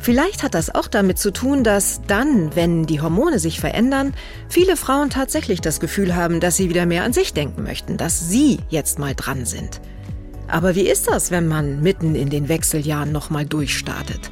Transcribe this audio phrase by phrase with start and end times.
[0.00, 4.14] Vielleicht hat das auch damit zu tun, dass dann, wenn die Hormone sich verändern,
[4.48, 8.30] viele Frauen tatsächlich das Gefühl haben, dass sie wieder mehr an sich denken möchten, dass
[8.30, 9.82] sie jetzt mal dran sind.
[10.48, 14.30] Aber wie ist das, wenn man mitten in den Wechseljahren nochmal durchstartet?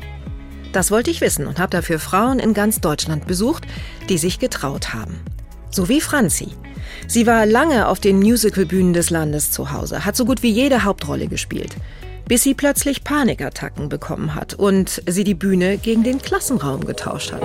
[0.73, 3.64] Das wollte ich wissen und habe dafür Frauen in ganz Deutschland besucht,
[4.09, 5.20] die sich getraut haben.
[5.70, 6.48] So wie Franzi.
[7.06, 10.84] Sie war lange auf den Musicalbühnen des Landes zu Hause, hat so gut wie jede
[10.84, 11.76] Hauptrolle gespielt
[12.28, 17.42] bis sie plötzlich Panikattacken bekommen hat und sie die Bühne gegen den Klassenraum getauscht hat.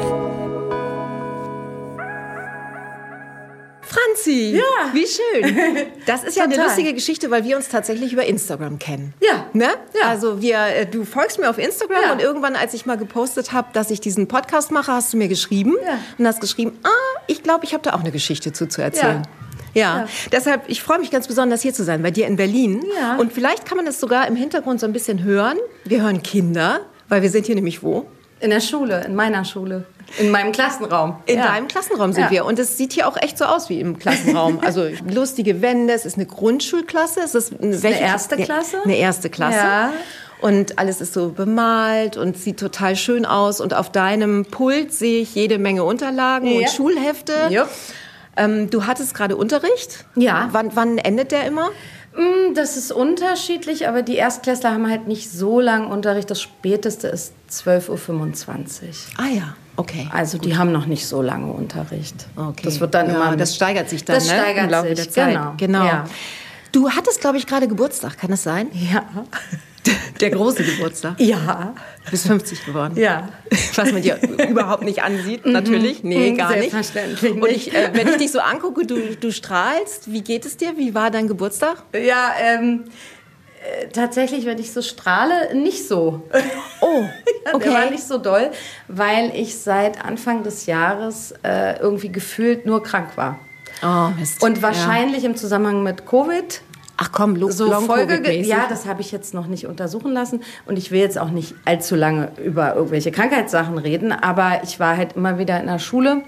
[3.81, 4.55] Franzi!
[4.57, 4.93] Ja.
[4.93, 5.87] Wie schön!
[6.05, 9.13] Das ist ja eine lustige Geschichte, weil wir uns tatsächlich über Instagram kennen.
[9.21, 9.45] Ja.
[9.53, 9.69] Ne?
[9.99, 10.09] Ja.
[10.09, 12.11] Also wir, äh, du folgst mir auf Instagram Ja.
[12.13, 15.27] und irgendwann, als ich mal gepostet habe, dass ich diesen Podcast mache, hast du mir
[15.29, 15.97] geschrieben Ja.
[16.17, 16.89] und hast geschrieben, ah,
[17.27, 19.23] ich glaube, ich habe da auch eine Geschichte zu, zu erzählen.
[19.23, 19.42] Ja.
[19.73, 20.07] Ja.
[20.31, 22.83] deshalb, ich freue mich ganz besonders hier zu sein, bei dir in Berlin.
[22.99, 23.15] Ja.
[23.17, 25.57] Und vielleicht kann man es sogar im Hintergrund so ein bisschen hören.
[25.85, 28.05] Wir hören Kinder, weil wir sind hier nämlich wo?
[28.39, 29.85] In der Schule, in meiner Schule.
[30.19, 31.15] In meinem Klassenraum.
[31.25, 31.47] In ja.
[31.47, 32.31] deinem Klassenraum sind Ja.
[32.31, 32.45] wir.
[32.45, 34.59] Und es sieht hier auch echt so aus wie im Klassenraum.
[34.59, 37.21] Also lustige Wände, es ist eine Grundschulklasse.
[37.21, 38.77] Es ist eine, eine erste Klasse.
[38.83, 39.57] Eine erste Klasse.
[39.57, 39.93] Ja.
[40.41, 43.61] Und alles ist so bemalt und sieht total schön aus.
[43.61, 46.59] Und auf deinem Pult sehe ich jede Menge Unterlagen Ja.
[46.59, 47.33] und Schulhefte.
[47.49, 47.69] Jupp.
[48.37, 50.05] Ähm, du hattest gerade Unterricht.
[50.15, 50.49] Ja.
[50.51, 51.69] Wann, wann endet der immer?
[52.15, 56.29] Mm, Das ist unterschiedlich, aber die Erstklässler haben halt nicht so lange Unterricht.
[56.31, 58.93] Das späteste ist 12.25 Uhr.
[59.17, 60.07] Ah ja, okay.
[60.11, 62.27] Also die haben noch nicht so lange Unterricht.
[62.35, 62.61] Okay.
[62.63, 63.35] Das wird dann ja, immer...
[63.35, 64.33] Das steigert sich dann Das ne?
[64.39, 65.33] steigert im Laufe sich, der Zeit.
[65.33, 65.53] genau.
[65.57, 65.85] genau.
[65.85, 66.05] Ja.
[66.71, 68.67] Du hattest, glaube ich, gerade Geburtstag, kann das sein?
[68.73, 69.03] Ja.
[70.19, 71.19] Der große Geburtstag.
[71.19, 71.73] Ja.
[72.05, 72.93] Du bist 50 geworden.
[72.97, 73.29] Ja.
[73.75, 74.17] Was man dir
[74.49, 76.03] überhaupt nicht ansieht, natürlich.
[76.03, 76.71] Nee, Mhm, gar nicht.
[76.71, 80.11] selbstverständlich Und ich, äh, wenn ich dich so angucke, du, du strahlst.
[80.11, 80.77] Wie geht es dir?
[80.77, 81.83] Wie war dein Geburtstag?
[81.93, 82.85] Ja, ähm...
[83.81, 86.23] äh, Tatsächlich, wenn ich so strahle, nicht so.
[86.81, 87.03] Oh,
[87.45, 87.63] Ja, okay.
[87.65, 88.51] Der war nicht so doll,
[88.87, 93.39] weil ich seit Anfang des Jahres äh, irgendwie gefühlt nur krank war.
[93.81, 94.41] Oh, Mist.
[94.41, 96.61] Und wahrscheinlich im Zusammenhang mit Covid
[97.03, 98.31] Ach komm, Lo so Long Folge.
[98.41, 101.53] Ja, das habe ich jetzt noch nicht untersuchen lassen und ich will jetzt auch nicht
[101.65, 106.21] allzu lange über irgendwelche Krankheitssachen reden, aber ich war halt immer wieder in der Schule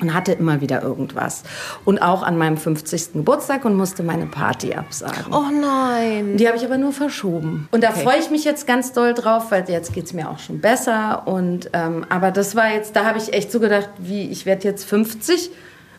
[0.00, 1.42] und hatte immer wieder irgendwas.
[1.84, 3.12] Und auch an meinem 50.
[3.12, 5.32] Geburtstag und musste meine Party absagen.
[5.32, 6.38] Oh nein.
[6.38, 7.68] Die habe ich aber nur verschoben.
[7.70, 8.04] Und da Okay.
[8.04, 11.26] freue ich mich jetzt ganz doll drauf, weil jetzt geht es mir auch schon besser.
[11.26, 14.64] Und, ähm, aber das war jetzt, da habe ich echt so gedacht, wie ich werde
[14.64, 15.50] jetzt 50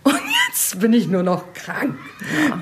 [0.04, 1.96] und jetzt bin ich nur noch krank.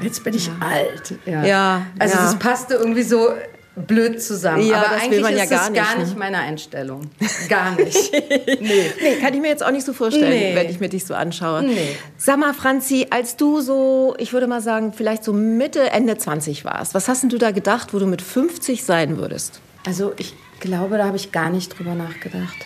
[0.01, 1.13] Jetzt bin ich alt.
[1.25, 1.43] Ja.
[1.45, 2.23] Ja, Also ja.
[2.23, 3.29] das passte irgendwie so
[3.75, 4.65] blöd zusammen.
[4.67, 6.03] Ja, aber das will eigentlich man ja ist gar das nicht, gar ne?
[6.03, 7.09] nicht meine Einstellung.
[7.47, 8.11] Gar nicht.
[8.61, 10.55] Nee, kann ich mir jetzt auch nicht so vorstellen, Nee.
[10.55, 11.63] wenn ich mir dich so anschaue.
[11.63, 11.95] Nee.
[12.17, 16.65] Sag mal, Franzi, als du so, ich würde mal sagen, vielleicht so Mitte, Ende 20
[16.65, 19.61] warst, was hast denn du da gedacht, wo du mit 50 sein würdest?
[19.85, 22.57] Also ich glaube, da habe ich gar nicht drüber nachgedacht.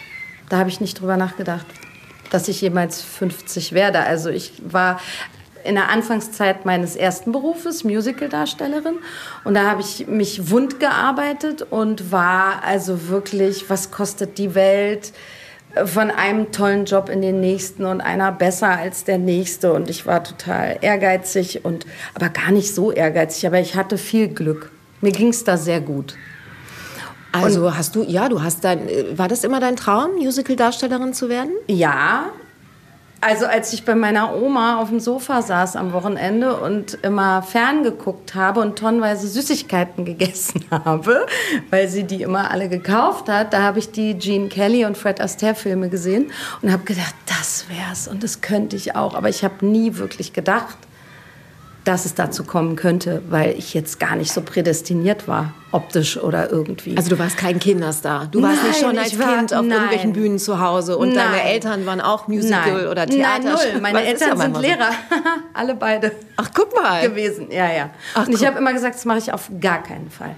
[0.50, 1.66] Da habe ich nicht drüber nachgedacht,
[2.32, 4.00] dass ich jemals 50 werde.
[4.00, 5.00] Also ich war
[5.64, 8.96] in der Anfangszeit meines ersten Berufes Musicaldarstellerin
[9.44, 15.14] und da habe ich mich wund gearbeitet und war also wirklich, was kostet die Welt?
[15.86, 20.06] von einem tollen Job in den nächsten und einer besser als der nächste und ich
[20.06, 24.72] war total ehrgeizig und aber gar nicht so ehrgeizig, aber ich hatte viel Glück.
[25.02, 26.16] Mir ging es da sehr gut.
[27.34, 31.30] Also hast du, ja, du hast dein, äh, war das immer dein Traum, Musical-Darstellerin zu
[31.30, 31.52] werden?
[31.68, 32.26] Ja.
[33.22, 38.36] Also als ich bei meiner Oma auf dem Sofa saß am Wochenende und immer ferngeguckt
[38.36, 41.26] habe und tonnenweise Süßigkeiten gegessen habe,
[41.70, 45.22] weil sie die immer alle gekauft hat, da habe ich die Gene Kelly und Fred
[45.22, 49.16] Astaire Filme gesehen und habe gedacht, das wär's und das könnte ich auch.
[49.16, 50.78] Aber ich habe nie wirklich gedacht,
[51.84, 56.50] dass es dazu kommen könnte, weil ich jetzt gar nicht so prädestiniert war, optisch oder
[56.50, 56.96] irgendwie.
[56.96, 58.28] Also du warst kein Kinderstar.
[58.32, 59.72] Du warst nicht Nein, schon als war- Kind auf nein.
[59.72, 61.46] irgendwelchen Bühnen zu Hause und deine Nein.
[61.48, 62.88] Eltern waren auch Musical Nein.
[62.88, 63.44] oder Theater.
[63.44, 63.82] Nein, null.
[63.82, 64.62] Meine Was Eltern sind.
[64.62, 64.90] Lehrer.
[65.54, 67.02] Alle beide Ach, guck mal.
[67.08, 67.48] gewesen.
[67.52, 67.90] Ja, ja.
[68.16, 70.36] Ach, Und ich habe immer gesagt, das mache ich auf gar keinen Fall.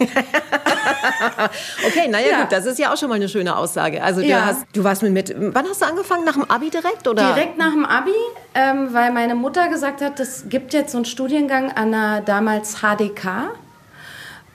[1.86, 2.40] Okay, naja Ja.
[2.42, 4.02] gut, das ist ja auch schon mal eine schöne Aussage.
[4.02, 4.44] Also du, Ja.
[4.46, 6.24] hast, du warst mit, mit, wann hast du angefangen?
[6.24, 7.06] Nach dem Abi direkt?
[7.08, 7.34] Oder?
[7.34, 8.10] Direkt nach dem Abi,
[8.54, 12.76] ähm, weil meine Mutter gesagt hat, es gibt jetzt so einen Studiengang an der damals
[12.80, 13.50] HDK.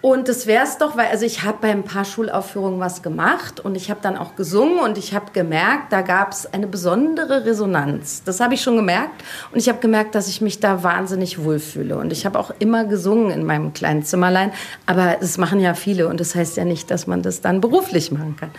[0.05, 3.59] Und das wäre es doch, weil also ich habe bei ein paar Schulaufführungen was gemacht
[3.59, 7.43] und ich habe dann auch gesungen und ich habe gemerkt, da gab es eine besondere
[7.43, 8.21] Resonanz.
[8.23, 11.97] Das habe ich schon gemerkt und ich habe gemerkt, dass ich mich da wahnsinnig wohlfühle.
[11.97, 14.51] Und ich habe auch immer gesungen in meinem kleinen Zimmerlein,
[14.85, 18.11] aber das machen ja viele und das heißt ja nicht, dass man das dann beruflich
[18.11, 18.51] machen kann.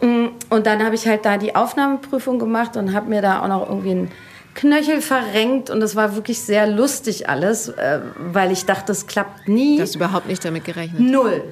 [0.00, 3.48] Mm, und dann habe ich halt da die Aufnahmeprüfung gemacht und habe mir da auch
[3.48, 4.10] noch irgendwie ein
[4.54, 9.48] Knöchel verrenkt und es war wirklich sehr lustig alles, äh, weil ich dachte, es klappt
[9.48, 9.76] nie.
[9.76, 11.00] Du hast überhaupt nicht damit gerechnet?
[11.00, 11.42] Null.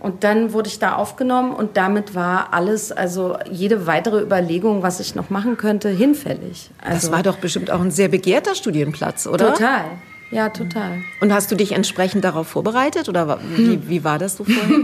[0.00, 5.00] Und dann wurde ich da aufgenommen und damit war alles, also jede weitere Überlegung, was
[5.00, 6.70] ich noch machen könnte, hinfällig.
[6.80, 9.52] Also das war doch bestimmt auch ein sehr begehrter Studienplatz, oder?
[9.54, 9.84] Total.
[10.30, 11.02] Ja, total.
[11.20, 14.78] Und hast du dich entsprechend darauf vorbereitet oder wie, wie war das so vorher?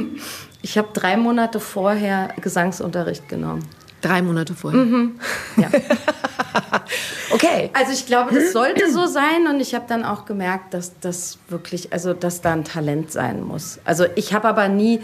[0.63, 3.63] ich habe drei Monate vorher Gesangsunterricht genommen.
[4.05, 4.81] Drei Monate vorher?
[4.81, 5.19] Mhm.
[5.57, 5.69] Ja.
[7.31, 7.71] okay.
[7.73, 11.39] Also ich glaube, das sollte so sein und ich habe dann auch gemerkt, dass das
[11.49, 13.79] wirklich, also dass da ein Talent sein muss.
[13.87, 15.01] Also ich habe aber nie,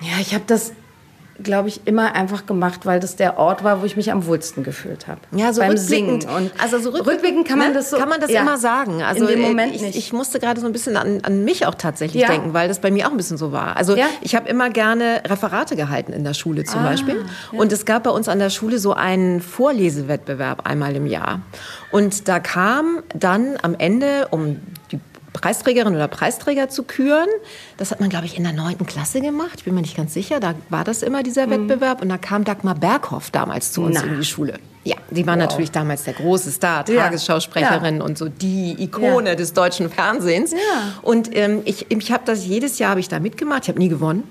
[0.00, 0.72] ja, ich habe das
[1.42, 4.62] glaube ich, immer einfach gemacht, weil das der Ort war, wo ich mich am wohlsten
[4.62, 5.20] gefühlt habe.
[5.32, 6.22] Ja, so beim Singen.
[6.28, 7.74] Und also so rückblickend kann man ne?
[7.74, 7.96] das so.
[7.96, 9.02] Kann man das ja, immer sagen.
[9.02, 9.96] Also in dem Moment ich, nicht.
[9.96, 12.28] ich musste gerade so ein bisschen an, an mich auch tatsächlich ja.
[12.28, 13.76] denken, weil das bei mir auch ein bisschen so war.
[13.76, 14.06] Also ja.
[14.20, 17.24] ich habe immer gerne Referate gehalten in der Schule zum ah, Beispiel.
[17.52, 21.40] Und es gab bei uns an der Schule so einen Vorlesewettbewerb einmal im Jahr.
[21.90, 24.60] Und da kam dann am Ende, um
[24.90, 24.98] die
[25.42, 27.28] Preisträgerin oder Preisträger zu küren.
[27.76, 29.54] Das hat man, glaube ich, in der neunten Klasse gemacht.
[29.56, 30.38] Ich bin mir nicht ganz sicher.
[30.38, 31.68] Da war das immer dieser mhm.
[31.68, 32.00] Wettbewerb.
[32.00, 34.08] Und da kam Dagmar Berghoff damals zu uns Na.
[34.08, 34.60] in die Schule.
[34.84, 35.42] Ja, die war wow.
[35.42, 38.04] natürlich damals der große Star, Tagesschausprecherin ja.
[38.04, 39.34] und so die Ikone ja.
[39.34, 40.54] des deutschen Fernsehens.
[41.02, 43.64] Und ähm, ich, ich habe das jedes Jahr habe ich da mitgemacht.
[43.64, 44.24] Ich habe nie gewonnen,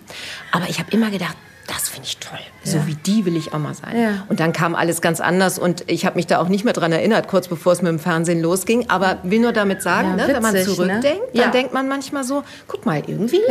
[0.51, 1.35] aber ich habe immer gedacht,
[1.71, 2.39] das finde ich toll.
[2.63, 2.87] So ja.
[2.87, 3.97] wie die will ich auch mal sein.
[3.97, 4.09] Ja.
[4.27, 6.91] Und dann kam alles ganz anders und ich habe mich da auch nicht mehr dran
[6.91, 8.89] erinnert, kurz bevor es mit dem Fernsehen losging.
[8.89, 10.63] Aber will nur damit sagen, ja, ne, witzig, wenn man ne?
[10.63, 11.41] zurückdenkt, ne?
[11.41, 13.41] dann denkt man manchmal so, guck mal, irgendwie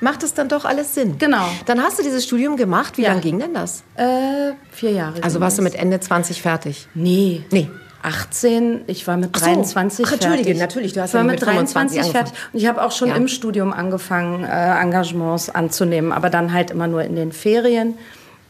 [0.00, 1.18] macht es dann doch alles Sinn.
[1.18, 1.46] Genau.
[1.66, 2.96] Dann hast du dieses Studium gemacht.
[2.96, 3.82] Wie lange ging denn das?
[3.96, 5.22] Äh, vier Jahre.
[5.22, 6.88] Also warst du mit Ende 20 fertig?
[6.94, 7.44] Nee.
[7.50, 7.68] Nee.
[8.02, 10.16] 18, ich war mit 23 Ach so.
[10.16, 12.34] Ach, Entschuldige, natürlich, du hast ich war mit 23 fertig.
[12.52, 13.16] Und ich habe auch schon ja.
[13.16, 17.94] im Studium angefangen, äh, Engagements anzunehmen, aber dann halt immer nur in den Ferien,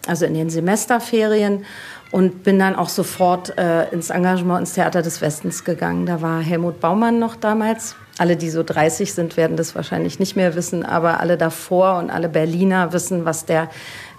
[0.07, 1.65] also in den Semesterferien
[2.11, 6.07] und bin dann auch sofort äh, ins Engagement ins Theater des Westens gegangen.
[6.07, 7.97] Da war Helmut Baumann noch damals.
[8.19, 12.11] Alle, die so 30 sind, werden das wahrscheinlich nicht mehr wissen, aber alle davor und
[12.11, 13.71] alle Berliner wissen, was der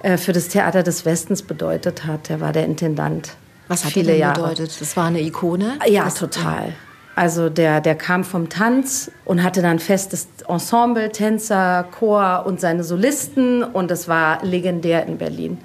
[0.02, 2.30] äh, für das Theater des Westens bedeutet hat.
[2.30, 3.36] Der war der Intendant
[3.70, 4.42] was hat viele Jahre.
[4.42, 4.82] bedeutet?
[4.82, 5.80] Das war eine Ikone?
[5.88, 6.74] Ja, Was total.
[7.16, 12.84] Also der, der kam vom Tanz und hatte dann festes Ensemble, Tänzer, Chor und seine
[12.84, 15.58] Solisten und das war legendär in Berlin.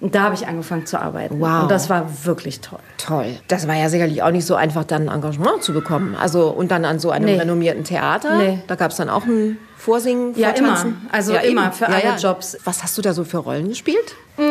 [0.00, 1.38] Und da habe ich angefangen zu arbeiten.
[1.40, 1.62] Wow.
[1.62, 2.80] Und das war wirklich toll.
[2.98, 3.36] Toll.
[3.46, 6.16] Das war ja sicherlich auch nicht so einfach, dann ein Engagement zu bekommen.
[6.20, 7.38] Also und dann an so einem nee.
[7.38, 8.36] renommierten Theater.
[8.36, 8.58] Nee.
[8.66, 10.86] Da gab es dann auch ein Vorsingen, Ja, immer.
[11.10, 11.72] Also ja, immer, eben.
[11.72, 12.16] für ja, alle ja.
[12.16, 12.56] Jobs.
[12.64, 14.16] Was hast du da so für Rollen gespielt?
[14.38, 14.42] Mm,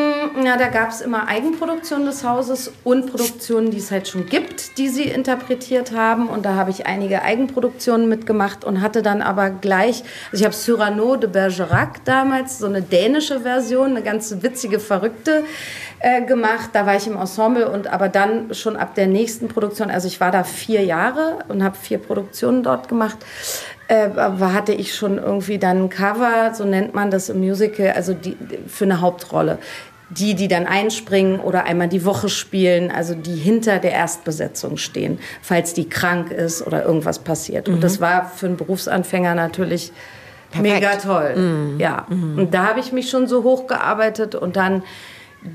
[0.44, 4.78] ja, da gab es immer Eigenproduktionen des Hauses und Produktionen, die es halt schon gibt,
[4.78, 6.28] die sie interpretiert haben.
[6.28, 10.56] Und da habe ich einige Eigenproduktionen mitgemacht und hatte dann aber gleich, also ich habe
[10.56, 15.44] Cyrano de Bergerac damals, so eine dänische Version, eine ganz witzige, verrückte
[16.00, 16.70] äh, gemacht.
[16.74, 20.20] Da war ich im Ensemble und aber dann schon ab der nächsten Produktion, also ich
[20.20, 23.18] war da vier Jahre und habe vier Produktionen dort gemacht
[23.92, 28.14] äh, hatte ich schon irgendwie dann ein Cover, so nennt man das im Musical, also
[28.14, 28.38] die,
[28.68, 29.58] für eine Hauptrolle.
[30.18, 35.20] Die, die dann einspringen oder einmal die Woche spielen, also die hinter der Erstbesetzung stehen,
[35.42, 37.70] falls die krank ist oder irgendwas passiert.
[37.70, 37.76] Mhm.
[37.76, 39.94] Und das war für einen Berufsanfänger natürlich
[40.52, 40.74] Perfekt.
[40.74, 41.36] mega toll.
[41.36, 41.80] Mhm.
[41.80, 42.06] Ja.
[42.10, 42.40] Mhm.
[42.40, 44.84] Und da habe ich mich schon so hochgearbeitet und dann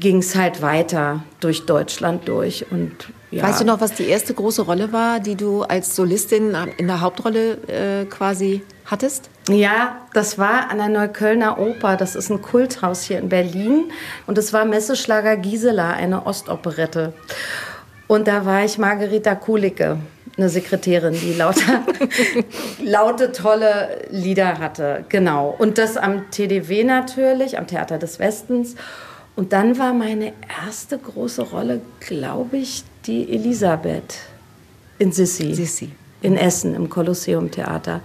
[0.00, 2.92] ging es halt weiter durch Deutschland durch und
[3.30, 3.42] ja.
[3.42, 7.00] Weißt du noch, was die erste große Rolle war, die du als Solistin in der
[7.00, 9.30] Hauptrolle äh, quasi hattest?
[9.48, 11.96] Ja, das war an der Neuköllner Oper.
[11.96, 13.92] Das ist ein Kulthaus hier in Berlin.
[14.26, 17.12] Und das war Messeschlager Gisela, eine Ostoperette.
[18.08, 19.98] Und da war ich Margarita Kulicke,
[20.36, 21.84] eine Sekretärin, die lauter,
[22.82, 25.04] laute, tolle Lieder hatte.
[25.08, 25.54] Genau.
[25.58, 28.76] Und das am TDW natürlich, am Theater des Westens.
[29.34, 30.32] Und dann war meine
[30.64, 34.18] erste große Rolle, glaube ich, die Elisabeth
[34.98, 35.54] in Sissi.
[35.54, 35.90] Sissi.
[36.22, 38.00] In Essen im Kolosseum Theater.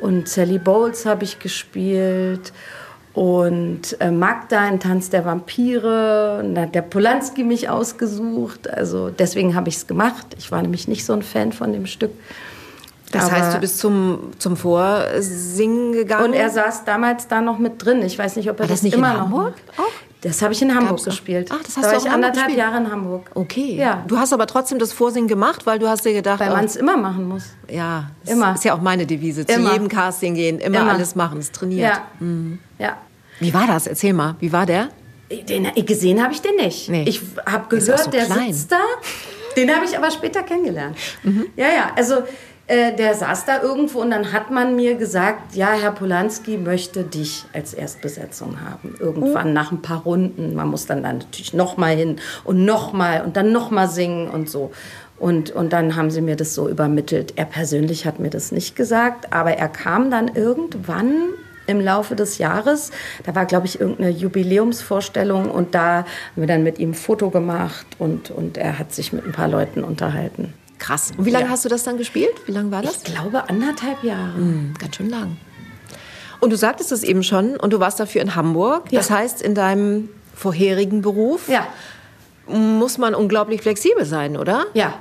[0.00, 2.52] Und Sally Bowles habe ich gespielt.
[3.14, 6.40] Und äh, Magda in Tanz der Vampire.
[6.42, 8.68] Und da hat der Polanski mich ausgesucht.
[8.70, 10.26] Also deswegen habe ich es gemacht.
[10.38, 12.12] Ich war nämlich nicht so ein Fan von dem Stück.
[13.10, 16.26] Das Aber heißt, du bist zum, zum Vorsingen gegangen?
[16.26, 18.02] Und er saß damals da noch mit drin.
[18.02, 19.84] Ich weiß nicht, ob er das, das nicht immer in Hamburg noch.
[19.84, 19.92] Auch?
[20.20, 21.48] Das habe ich in Hamburg Gab's gespielt.
[21.52, 22.58] Ach, das hast da du war auch ich in Hamburg anderthalb gespielt?
[22.58, 23.30] Jahre in Hamburg.
[23.34, 23.76] Okay.
[23.76, 24.04] Ja.
[24.08, 26.64] Du hast aber trotzdem das Vorsingen gemacht, weil du hast dir gedacht, Weil oh, man
[26.64, 27.44] es immer machen muss.
[27.68, 28.54] ja, das Immer.
[28.54, 29.46] ist ja auch meine Devise.
[29.46, 29.72] Zu Immer.
[29.72, 30.92] jedem Casting gehen, immer, Immer.
[30.92, 31.92] alles machen, es trainiert.
[32.20, 32.26] Ja.
[32.78, 32.96] Ja.
[33.38, 33.86] Wie war das?
[33.86, 34.34] Erzähl mal.
[34.40, 34.88] Wie war der?
[35.48, 36.88] Den, gesehen habe ich den nicht.
[36.88, 37.04] Nee.
[37.06, 38.52] Ich habe gehört, so der klein.
[38.52, 38.80] sitzt da.
[39.56, 40.96] Den habe ich aber später kennengelernt.
[41.56, 42.22] Ja, ja, also
[42.68, 47.02] äh, der saß da irgendwo und dann hat man mir gesagt, ja, Herr Polanski möchte
[47.02, 48.94] dich als Erstbesetzung haben.
[49.00, 50.54] Irgendwann nach ein paar Runden.
[50.54, 53.88] Man muss dann, dann natürlich noch mal hin und noch mal und dann noch mal
[53.88, 54.70] singen und so.
[55.18, 57.32] Und, und dann haben sie mir das so übermittelt.
[57.36, 61.30] Er persönlich hat mir das nicht gesagt, aber er kam dann irgendwann
[61.66, 62.90] im Laufe des Jahres.
[63.24, 66.06] Da war, glaube ich, irgendeine Jubiläumsvorstellung und da haben
[66.36, 69.48] wir dann mit ihm ein Foto gemacht und, und er hat sich mit ein paar
[69.48, 70.52] Leuten unterhalten.
[70.78, 71.12] Krass.
[71.16, 71.50] Und wie lange Ja.
[71.50, 72.32] hast du das dann gespielt?
[72.46, 72.98] Wie lange war das?
[72.98, 74.34] Ich glaube anderthalb Jahre.
[74.36, 75.36] Hm, Ganz schön lang.
[76.40, 78.92] Und du sagtest es eben schon, und du warst dafür in Hamburg.
[78.92, 79.00] Ja.
[79.00, 81.66] Das heißt, in deinem vorherigen Beruf Ja,
[82.46, 84.66] muss man unglaublich flexibel sein, oder?
[84.74, 84.94] ja.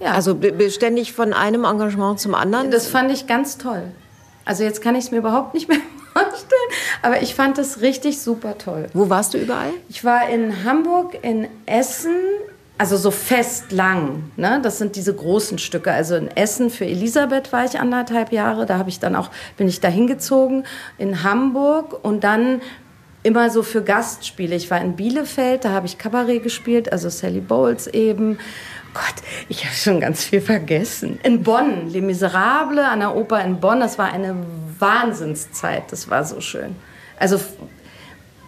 [0.00, 0.12] ja.
[0.12, 2.70] Also beständig von einem Engagement zum anderen.
[2.70, 3.82] das fand ich ganz toll.
[4.44, 5.78] Also jetzt kann ich es mir überhaupt nicht mehr
[6.14, 6.70] vorstellen,
[7.02, 8.86] aber ich fand das richtig super toll.
[8.94, 9.70] Wo warst du überall?
[9.88, 12.16] Ich war in Hamburg, in Essen,
[12.82, 14.32] also so fest lang.
[14.36, 14.58] Ne?
[14.60, 15.92] Das sind diese großen Stücke.
[15.92, 18.66] Also in Essen für Elisabeth war ich anderthalb Jahre.
[18.66, 20.64] Da habe ich dann auch bin ich da hingezogen.
[20.98, 22.60] In Hamburg und dann
[23.22, 24.56] immer so für Gastspiele.
[24.56, 28.38] Ich war in Bielefeld, da habe ich Kabarett gespielt, also Sally Bowles eben.
[28.94, 29.14] Gott,
[29.48, 31.20] ich habe schon ganz viel vergessen.
[31.22, 34.34] In Bonn, Les Miserables an der Oper in Bonn, das war eine
[34.80, 35.84] Wahnsinnszeit.
[35.92, 36.74] Das war so schön.
[37.16, 37.38] Also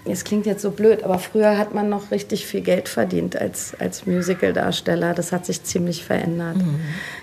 [0.06, 3.73] es klingt jetzt so blöd, aber früher hat man noch richtig viel Geld verdient als,
[3.78, 5.14] als Musical-Darsteller.
[5.14, 6.56] Das hat sich ziemlich verändert.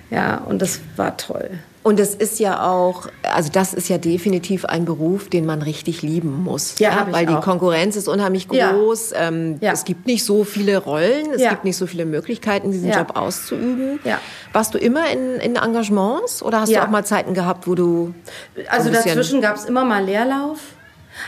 [0.09, 1.49] Ja, und das war toll.
[1.83, 6.03] Und es ist ja auch, also das ist ja definitiv ein Beruf, den man richtig
[6.03, 6.77] lieben muss.
[6.77, 7.41] Ja, ich weil die auch.
[7.41, 8.71] Konkurrenz ist unheimlich Ja.
[8.73, 9.13] groß.
[9.15, 9.71] Ähm, Ja.
[9.71, 11.49] Es gibt nicht so viele Rollen, es Ja.
[11.49, 12.99] gibt nicht so viele Möglichkeiten, diesen Ja.
[12.99, 13.99] Job auszuüben.
[14.03, 14.19] Ja.
[14.53, 16.81] Warst du immer in, in Engagements oder hast Ja.
[16.81, 18.13] du auch mal Zeiten gehabt, wo du
[18.69, 20.59] Also dazwischen gab es immer mal Leerlauf.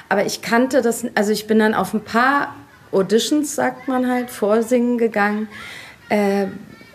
[0.09, 2.55] Aber ich kannte das, also ich bin dann auf ein paar
[2.91, 5.47] Auditions, sagt man halt, vorsingen gegangen.
[6.09, 6.47] Äh,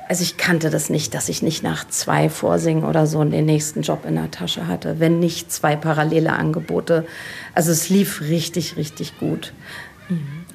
[0.09, 3.83] also ich kannte das nicht, dass ich nicht nach zwei Vorsingen oder so den nächsten
[3.83, 7.07] Job in der Tasche hatte, wenn nicht zwei parallele Angebote.
[7.55, 9.53] Also es lief richtig, richtig gut.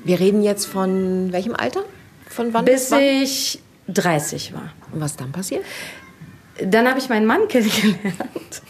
[0.04, 1.84] Wir reden jetzt von welchem Alter?
[2.28, 3.02] Von wann Bis wann?
[3.02, 3.60] ich
[3.90, 4.74] 30 war.
[4.92, 5.64] Und was dann passiert?
[6.64, 8.62] Dann habe ich meinen Mann kennengelernt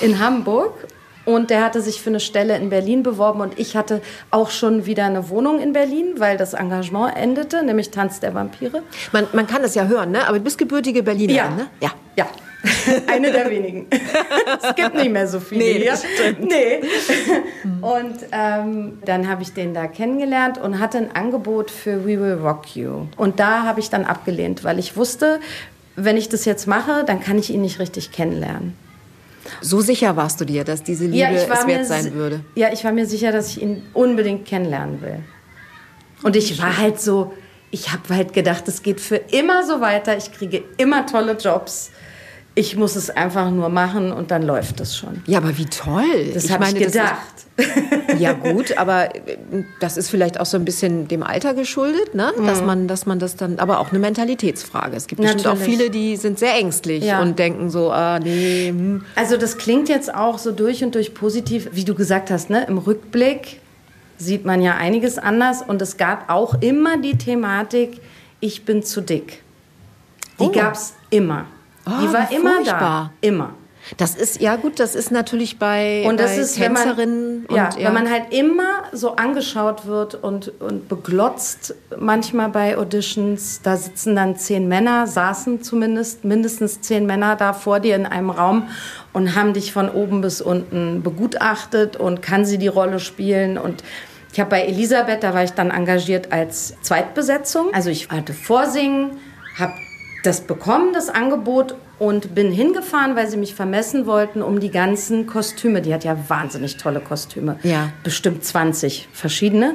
[0.00, 0.86] in Hamburg.
[1.24, 4.00] Und der hatte sich für eine Stelle in Berlin beworben und ich hatte
[4.30, 8.82] auch schon wieder eine Wohnung in Berlin, weil das Engagement endete, nämlich Tanz der Vampire.
[9.12, 10.26] Man, man kann das ja hören, ne?
[10.28, 11.50] aber du bist gebürtige Berlinerin, Ja.
[11.50, 11.66] ne?
[11.80, 11.90] Ja.
[12.16, 12.26] Ja,
[13.08, 13.86] eine der wenigen.
[14.62, 15.94] es gibt nicht mehr so viele Nee, hier.
[16.38, 16.80] Nee.
[17.80, 22.38] Und ähm, dann habe ich den da kennengelernt und hatte ein Angebot für We Will
[22.42, 23.06] Rock You.
[23.16, 25.40] Und da habe ich dann abgelehnt, weil ich wusste,
[25.96, 28.76] wenn ich das jetzt mache, dann kann ich ihn nicht richtig kennenlernen.
[29.60, 32.40] So sicher warst du dir, dass diese Liebe es mir wert sein würde.
[32.54, 35.20] Ja, ich war mir sicher, dass ich ihn unbedingt kennenlernen will.
[36.22, 37.34] Und ich war halt so,
[37.70, 40.16] ich habe halt gedacht, es geht für immer so weiter.
[40.16, 41.90] Ich kriege immer tolle Jobs.
[42.56, 45.22] Ich muss es einfach nur machen und dann läuft es schon.
[45.26, 46.30] Ja, aber wie toll.
[46.32, 47.18] Das habe ich das ist- gedacht.
[48.18, 49.36] Ja gut, aber äh,
[49.80, 52.32] das ist vielleicht auch so ein bisschen dem Alter geschuldet, ne?
[52.44, 54.96] dass, man, dass man das dann, aber auch eine Mentalitätsfrage.
[54.96, 55.78] Es gibt bestimmt auch Natürlich.
[55.78, 57.20] viele, die sind sehr ängstlich Ja.
[57.22, 59.04] und denken so, ah nee, hm.
[59.16, 62.64] Also das klingt jetzt auch so durch und durch positiv, wie du gesagt hast, ne?
[62.68, 63.60] im Rückblick
[64.18, 68.00] sieht man ja einiges anders und es gab auch immer die Thematik,
[68.40, 69.42] ich bin zu dick.
[70.40, 70.50] Die Oh.
[70.52, 71.46] gab es immer.
[71.84, 73.12] Ah, die war immer furchtbar.
[73.20, 73.26] da.
[73.26, 73.54] Immer.
[73.98, 77.46] das ist, ja gut, das ist natürlich bei, Und das bei ist, wenn man, Tänzerinnen
[77.50, 83.60] ja, und, wenn man halt immer so angeschaut wird und, und beglotzt, manchmal bei Auditions,
[83.62, 88.30] da sitzen dann zehn Männer, saßen zumindest mindestens zehn Männer da vor dir in einem
[88.30, 88.68] Raum
[89.12, 93.84] und haben dich von oben bis unten begutachtet und kann sie die Rolle spielen und
[94.32, 97.72] ich habe bei Elisabeth, da war ich dann engagiert als Zweitbesetzung.
[97.72, 99.12] Also ich hatte Vorsingen,
[99.56, 99.74] habe
[100.24, 105.26] das bekommen, das Angebot, und bin hingefahren, weil sie mich vermessen wollten, um die ganzen
[105.28, 107.90] Kostüme, die hat ja wahnsinnig tolle Kostüme, Ja.
[108.02, 109.74] bestimmt 20 verschiedene,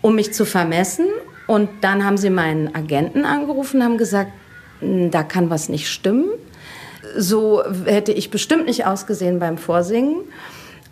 [0.00, 1.06] um mich zu vermessen.
[1.46, 4.32] Und dann haben sie meinen Agenten angerufen, haben gesagt,
[4.80, 6.26] "Hm, da kann was nicht stimmen.
[7.16, 10.16] So hätte ich bestimmt nicht ausgesehen beim Vorsingen.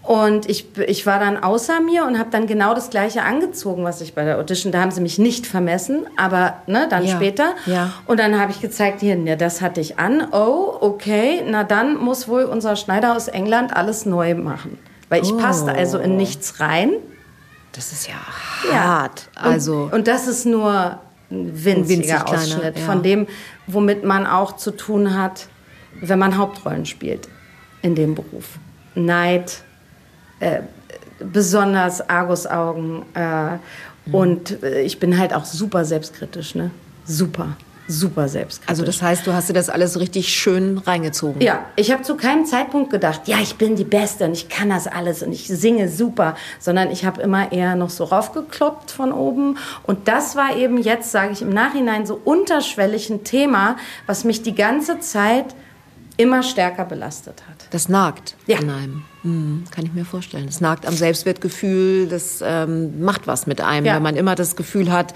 [0.03, 4.01] Und ich, ich war dann außer mir und habe dann genau das Gleiche angezogen, was
[4.01, 4.73] ich bei der Audition.
[4.73, 7.53] Da haben sie mich nicht vermessen, aber ne, dann Ja, später.
[7.67, 7.93] ja.
[8.07, 10.27] Und dann habe ich gezeigt, hier, ne, das hatte ich an.
[10.33, 14.79] Oh, okay, na dann muss wohl unser Schneider aus England alles neu machen.
[15.11, 15.37] Weil ich Oh.
[15.37, 16.93] passte also in nichts rein.
[17.73, 18.15] Das ist ja
[18.73, 18.83] Ja.
[18.85, 19.29] hart.
[19.35, 20.99] Also und, und das ist nur
[21.31, 22.85] ein winziger winzig kleiner, Ausschnitt ja.
[22.87, 23.27] von dem,
[23.67, 25.47] womit man auch zu tun hat,
[26.01, 27.29] wenn man Hauptrollen spielt
[27.83, 28.59] in dem Beruf.
[28.97, 29.63] Neid,
[30.41, 30.61] äh,
[31.19, 33.59] besonders Argusaugen äh,
[34.07, 34.15] Mhm.
[34.15, 36.71] und äh, ich bin halt auch super selbstkritisch, ne?
[37.05, 37.57] Super,
[37.87, 38.71] super selbstkritisch.
[38.71, 41.43] Also das heißt, du hast dir das alles richtig schön reingezogen.
[41.43, 44.71] Ja, ich habe zu keinem Zeitpunkt gedacht, ja, ich bin die Beste und ich kann
[44.71, 49.13] das alles und ich singe super, sondern ich habe immer eher noch so raufgekloppt von
[49.13, 49.59] oben.
[49.83, 54.43] Und das war eben jetzt, sage ich im Nachhinein, so unterschwellig ein Thema, was mich
[54.43, 55.45] die ganze Zeit
[56.21, 57.67] immer stärker belastet hat.
[57.71, 58.59] Das nagt Ja.
[58.59, 59.03] an einem.
[59.23, 60.47] Hm, kann ich mir vorstellen.
[60.47, 63.97] Das nagt am Selbstwertgefühl, das ähm, macht was mit einem, Ja.
[63.97, 65.15] wenn man immer das Gefühl hat,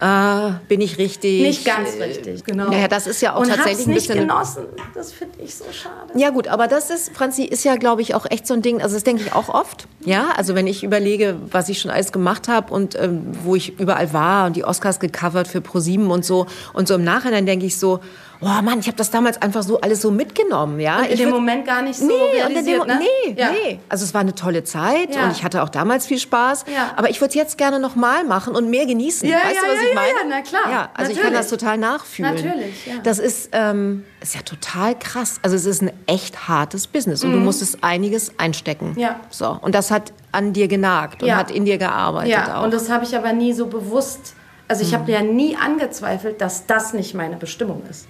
[0.00, 1.42] äh, bin ich richtig?
[1.42, 2.68] Nicht ganz Äh, richtig, genau.
[2.70, 4.26] Naja, das ist ja auch und tatsächlich hab's ein nicht bisschen.
[4.26, 4.64] genossen.
[4.94, 6.18] Das finde ich so schade.
[6.18, 8.82] Ja gut, aber das ist, Franzi, ist ja, glaube ich, auch echt so ein Ding,
[8.82, 12.10] also das denke ich auch oft, ja, also wenn ich überlege, was ich schon alles
[12.10, 16.24] gemacht habe und ähm, wo ich überall war und die Oscars gecovert für ProSieben und
[16.24, 18.00] so und so im Nachhinein denke ich so,
[18.42, 20.98] oh Mann, ich habe das damals einfach so alles so mitgenommen, ja.
[20.98, 22.98] Und in ich dem würd- Moment gar nicht so Nee, realisiert, dem, ne?
[23.26, 23.50] nee, Ja.
[23.50, 23.80] nee.
[23.88, 25.24] Also es war eine tolle Zeit Ja.
[25.24, 26.64] und ich hatte auch damals viel Spaß.
[26.74, 26.92] Ja.
[26.96, 29.28] Aber ich würde es jetzt gerne nochmal machen und mehr genießen.
[29.28, 30.08] Ja, weißt ja, du, was ja, ich ja, meine?
[30.08, 30.70] ja, na klar.
[30.70, 31.50] Ja, also ich kann Natürlich.
[31.50, 32.34] das total nachfühlen.
[32.34, 32.94] Natürlich, ja.
[33.02, 35.38] Das ist, ähm, ist ja total krass.
[35.42, 38.92] Also es ist ein echt hartes Business und du musstest einiges einstecken.
[38.92, 38.98] Mhm.
[38.98, 39.20] Ja.
[39.30, 39.58] So.
[39.62, 41.36] Und das hat an dir genagt und Ja.
[41.36, 42.64] hat in dir gearbeitet Ja, auch.
[42.64, 44.34] und das habe ich aber nie so bewusst.
[44.68, 44.96] Also ich Mhm.
[44.96, 48.06] habe ja nie angezweifelt, dass das nicht meine Bestimmung ist.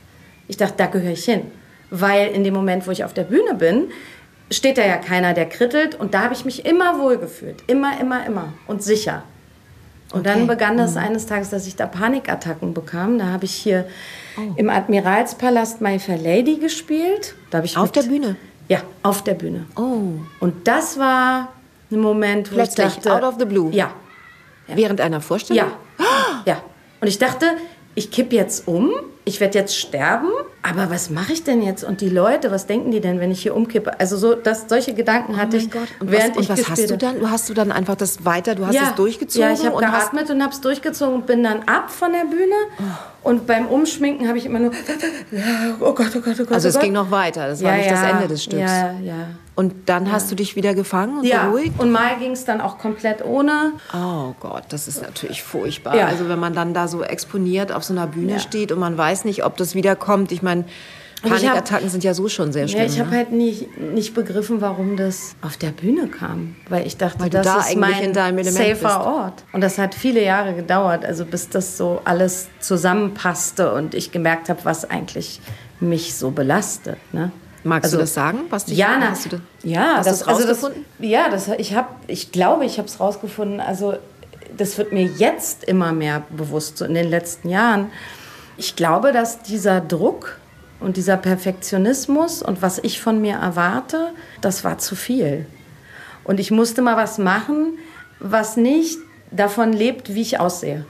[0.48, 1.42] Ich dachte, da gehöre ich hin.
[1.90, 3.90] Weil in dem Moment, wo ich auf der Bühne bin,
[4.50, 5.94] steht da ja keiner, der krittelt.
[5.98, 7.62] Und da habe ich mich immer wohlgefühlt.
[7.66, 8.52] Immer, immer, immer.
[8.66, 9.22] Und sicher.
[10.12, 10.42] Und dann Okay.
[10.42, 10.46] Mhm.
[10.48, 13.18] begann das eines Tages, dass ich da Panikattacken bekam.
[13.18, 13.86] Da habe ich hier
[14.36, 14.40] Oh.
[14.56, 17.34] im Admiralspalast My Fair Lady gespielt.
[17.50, 18.36] Da habe ich Auf mit- der Bühne?
[18.68, 19.66] Ja, auf der Bühne.
[19.76, 21.48] oh, Und das war
[21.90, 23.12] ein Moment, wo Plötzlich, ich dachte...
[23.14, 23.70] out of the blue.
[23.72, 23.90] Ja,
[24.68, 25.64] während einer Vorstellung?
[25.98, 26.06] ja.
[26.46, 26.62] Ja.
[27.00, 27.46] Und ich dachte,
[27.94, 28.90] ich kipp jetzt um,
[29.24, 30.28] ich werde jetzt sterben,
[30.62, 31.84] aber was mache ich denn jetzt?
[31.84, 34.00] Und die Leute, was denken die denn, wenn ich hier umkippe?
[34.00, 35.88] Also so, das, solche Gedanken hatte ich, Oh Gott.
[36.00, 37.20] Und während was, und ich was hast du dann?
[37.20, 39.76] Du hast du dann einfach das weiter, du hast ja, es durchgezogen Ja, ich habe
[39.76, 42.54] und hast geatmet und habe es durchgezogen und bin dann ab von der Bühne.
[43.22, 44.72] Und beim Umschminken habe ich immer nur,
[45.80, 46.52] oh Gott, oh Gott, oh Gott.
[46.52, 46.82] Also oh es Gott.
[46.82, 48.60] ging noch weiter, das war ja, nicht das ja, Ende des Stücks.
[48.60, 49.28] Ja, ja.
[49.54, 51.78] Und dann hast du dich wieder gefangen und Ja, beruhigt?
[51.78, 53.72] und mal ging es dann auch komplett ohne.
[53.94, 55.94] Oh Gott, das ist natürlich furchtbar.
[55.94, 56.06] Ja.
[56.06, 58.38] Also wenn man dann da so exponiert auf so einer Bühne Ja.
[58.38, 60.32] steht und man weiß nicht, ob das wiederkommt.
[60.32, 60.64] Ich meine,
[61.24, 62.80] ich hab- Panikattacken sind ja so schon sehr schlimm.
[62.80, 63.16] Ja, ich habe ne?
[63.18, 66.56] halt nicht, nicht begriffen, warum das auf der Bühne kam.
[66.70, 68.84] Weil ich dachte, Weil das da ist mein safer bist.
[68.84, 69.44] Ort.
[69.52, 74.48] Und das hat viele Jahre gedauert, also bis das so alles zusammenpasste und ich gemerkt
[74.48, 75.40] habe, was eigentlich
[75.78, 76.96] mich so belastet.
[77.12, 77.30] Ne?
[77.64, 78.40] Magst also, du das sagen?
[78.50, 80.84] Was dich, ja, hast du das, ja, hast das, also das, rausgefunden?
[80.98, 83.60] ja, das, ich habe, ich glaube, ich habe es rausgefunden.
[83.60, 83.94] Also
[84.56, 87.90] das wird mir jetzt immer mehr bewusst, so in den letzten Jahren.
[88.56, 90.38] Ich glaube, dass dieser Druck
[90.80, 95.46] und dieser Perfektionismus und was ich von mir erwarte, das war zu viel.
[96.24, 97.78] Und ich musste mal was machen,
[98.18, 98.98] was nicht
[99.30, 100.84] davon lebt, wie ich aussehe.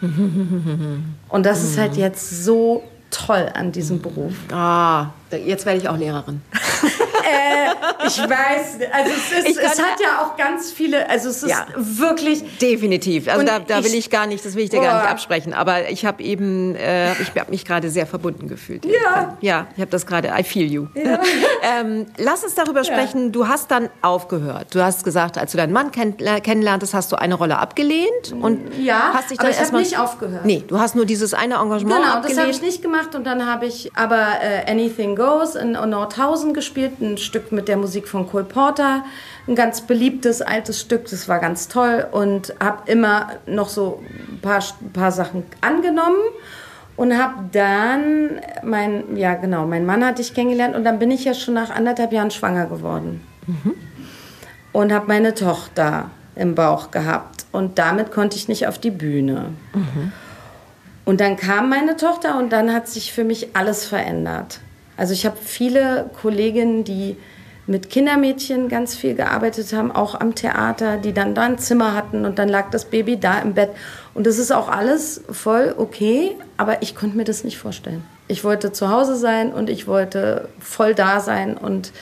[1.28, 4.34] Und das ist halt jetzt so toll an diesem Beruf.
[4.52, 6.42] Ah, jetzt werde ich auch Lehrerin.
[8.06, 11.50] Ich weiß, also es, ist, Ich es hat ja auch ganz viele, also es ist
[11.50, 11.66] Ja.
[11.76, 13.28] wirklich, Definitiv.
[13.28, 15.52] Also da, da will ich- ich gar nicht, das will ich dir gar nicht absprechen.
[15.54, 18.84] Aber ich habe eben, äh, ich habe mich gerade sehr verbunden gefühlt.
[18.84, 19.36] Ja.
[19.40, 20.86] Ja, ich habe das gerade, I feel you.
[21.62, 23.32] ähm, lass uns darüber sprechen.
[23.32, 24.74] Du hast dann aufgehört.
[24.74, 28.60] Du hast gesagt, als du deinen Mann kenn kennenlerntest, hast du eine Rolle abgelehnt und
[28.78, 30.44] Ja, hast dich aber dann ich hab erstmal nicht aufgehört.
[30.44, 32.40] Nee, du hast nur dieses eine Engagement genau, das abgelehnt.
[32.40, 37.00] habe ich nicht gemacht und dann habe ich aber äh, Anything Goes in Nordhausen gespielt,
[37.00, 39.04] ein Stück mit der Musik von Cole Porter,
[39.46, 44.02] ein ganz beliebtes altes Stück, das war ganz toll und habe immer noch so
[44.32, 46.18] ein paar, ein paar Sachen angenommen
[46.96, 51.24] und habe dann mein ja genau mein Mann hatte ich kennengelernt und dann bin ich
[51.24, 53.22] ja schon nach anderthalb Jahren schwanger geworden
[54.72, 59.46] und habe meine Tochter im Bauch gehabt und damit konnte ich nicht auf die Bühne.
[61.04, 64.60] Und dann kam meine Tochter und dann hat sich für mich alles verändert.
[65.00, 67.16] Also ich habe viele Kolleginnen, die
[67.66, 72.26] mit Kindermädchen ganz viel gearbeitet haben, auch am Theater, die dann da ein Zimmer hatten
[72.26, 73.70] und dann lag das Baby da im Bett.
[74.12, 78.04] Und das ist auch alles voll okay, aber ich konnte mir das nicht vorstellen.
[78.28, 81.92] Ich wollte zu Hause sein und ich wollte voll da sein und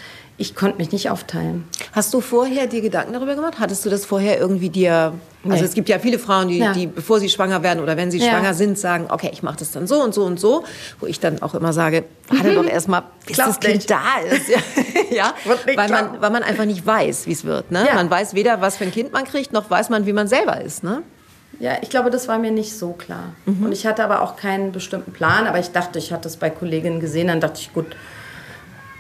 [0.41, 1.65] ich konnte mich nicht aufteilen.
[1.93, 3.55] Hast du vorher dir Gedanken darüber gemacht?
[3.59, 5.13] Hattest du das vorher irgendwie dir...
[5.43, 5.53] Nee.
[5.53, 6.73] Also es gibt ja viele Frauen, die, Ja.
[6.73, 8.31] die bevor sie schwanger werden oder wenn sie Ja.
[8.31, 10.65] schwanger sind, sagen, okay, ich mache das dann so und so und so.
[11.01, 13.91] Wo ich dann auch immer sage, warte doch erstmal, bis Klappt das Kind nicht.
[13.91, 14.49] da ist.
[15.11, 15.35] Ja,
[15.77, 17.71] weil, man, weil man einfach nicht weiß, wie es wird.
[17.73, 17.85] Ne?
[17.89, 17.95] Ja.
[17.95, 20.61] Man weiß weder, was für ein Kind man kriegt, noch weiß man, wie man selber
[20.61, 20.85] ist.
[20.85, 21.03] Ne?
[21.59, 23.33] Ja, ich glaube, das war mir nicht so klar.
[23.47, 23.67] Mhm.
[23.67, 26.51] Und ich hatte aber auch keinen bestimmten Plan, aber ich dachte, ich hatte es bei
[26.51, 27.87] Kolleginnen gesehen, dann dachte ich, gut,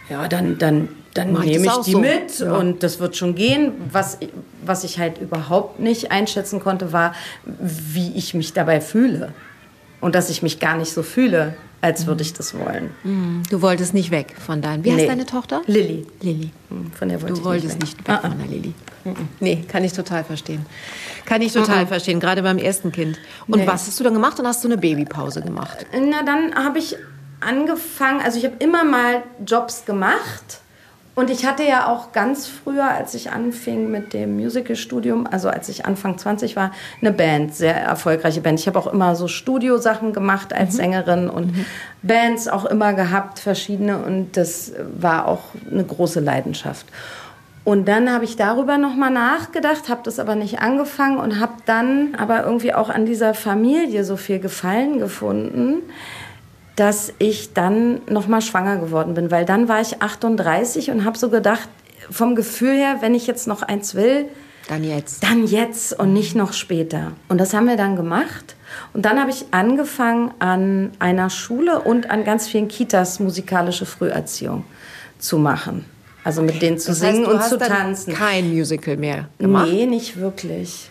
[0.09, 1.99] ja, dann, dann, dann Mach ich nehme ich auch die so.
[2.01, 2.53] mit Ja.
[2.55, 3.73] und das wird schon gehen.
[3.93, 4.19] Was,
[4.65, 9.33] was ich halt überhaupt nicht einschätzen konnte, war, wie ich mich dabei fühle.
[10.01, 12.91] Und dass ich mich gar nicht so fühle, als würde ich das wollen.
[13.51, 14.85] Du wolltest nicht weg von deinem...
[14.85, 15.07] Wie heißt Nee.
[15.07, 15.63] deine Tochter?
[15.67, 16.07] Lilly.
[16.23, 16.51] Lilly.
[16.71, 18.17] Hm, Von der wollte Du ich wolltest nicht nicht weg.
[18.23, 18.75] weg von der Lilly.
[19.41, 20.67] Nee, kann ich total verstehen.
[21.25, 23.19] Kann ich total verstehen, gerade beim ersten Kind.
[23.47, 23.67] Und Nee.
[23.67, 24.39] was hast du dann gemacht?
[24.39, 25.87] Dann hast du eine Babypause gemacht.
[25.93, 26.97] Na, dann habe ich
[27.41, 30.61] angefangen, also ich habe immer mal Jobs gemacht.
[31.19, 35.69] Und ich hatte ja auch ganz früher, als ich anfing mit dem Musicalstudium, also als
[35.69, 38.61] ich Anfang 20 war, eine Band, sehr erfolgreiche Band.
[38.61, 41.53] Ich habe auch immer so Studiosachen gemacht als Sängerin und
[42.03, 43.99] Bands auch immer gehabt, verschiedene.
[43.99, 46.87] Und das war auch eine große Leidenschaft.
[47.65, 52.15] Und dann habe ich darüber nochmal nachgedacht, habe das aber nicht angefangen und habe dann
[52.17, 55.83] aber irgendwie auch an dieser Familie so viel Gefallen gefunden,
[56.79, 59.33] dass ich dann nochmal schwanger geworden bin.
[59.33, 61.69] Weil dann war ich 38 und habe so gedacht,
[62.09, 64.27] vom Gefühl her, wenn ich jetzt noch eins will,
[64.69, 65.25] Dann jetzt.
[65.25, 67.13] dann jetzt und nicht noch später.
[67.29, 68.55] Und das haben wir dann gemacht.
[68.95, 74.65] Und dann habe ich angefangen an einer Schule und an ganz vielen Kitas musikalische Früherziehung
[75.19, 75.85] zu machen.
[76.29, 78.13] Also mit denen zu Das heißt, singen und zu tanzen.
[78.15, 79.69] kein Musical mehr gemacht?
[79.71, 80.91] Nee, nicht wirklich.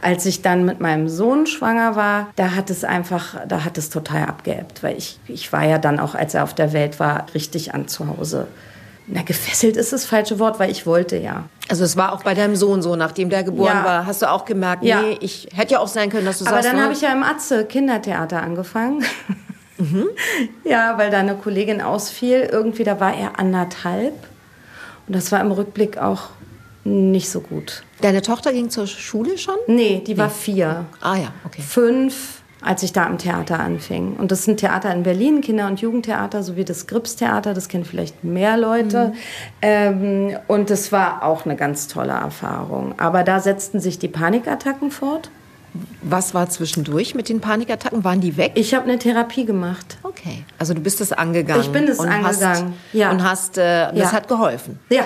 [0.00, 3.90] Als ich dann mit meinem Sohn schwanger war, da hat es einfach, da hat es
[3.90, 7.26] total abgeebbt, weil ich, ich war ja dann auch, als er auf der Welt war,
[7.34, 8.46] richtig an zu Hause.
[9.06, 11.44] Na, gefesselt ist das falsche Wort, weil ich wollte ja.
[11.68, 13.84] Also es war auch bei deinem Sohn so, nachdem der geboren Ja.
[13.84, 15.02] war, hast du auch gemerkt, Ja.
[15.02, 17.00] nee, ich hätte ja auch sein können, dass du Aber sagst, dann ne, habe ich
[17.02, 19.04] ja im Atze Kindertheater angefangen.
[20.64, 22.48] ja, weil da eine Kollegin ausfiel.
[22.50, 24.14] Irgendwie, da war er anderthalb.
[25.10, 26.28] Und das war im Rückblick auch
[26.84, 27.82] nicht so gut.
[28.00, 29.56] deine Tochter ging zur Schule schon?
[29.66, 30.86] Nee, die war vier.
[31.00, 31.62] Ah ja, okay.
[31.62, 34.14] fünf, als ich da am Theater anfing.
[34.18, 37.84] Und das ist ein Theater in Berlin, Kinder- und Jugendtheater, sowie das Grips-Theater, das kennen
[37.84, 39.12] vielleicht mehr Leute.
[39.60, 42.94] Ähm, und das war auch eine ganz tolle Erfahrung.
[42.96, 45.28] Aber da setzten sich die Panikattacken fort.
[46.02, 48.02] Was war zwischendurch mit den Panikattacken?
[48.02, 48.52] Waren die weg?
[48.56, 49.98] Ich habe eine Therapie gemacht.
[50.02, 50.44] Okay.
[50.58, 51.62] Also du bist das angegangen.
[51.62, 53.10] Ich bin es und Hast, angegangen, ja.
[53.10, 54.12] Und hast, äh, das Ja.
[54.12, 54.78] hat geholfen.
[54.88, 55.04] Ja.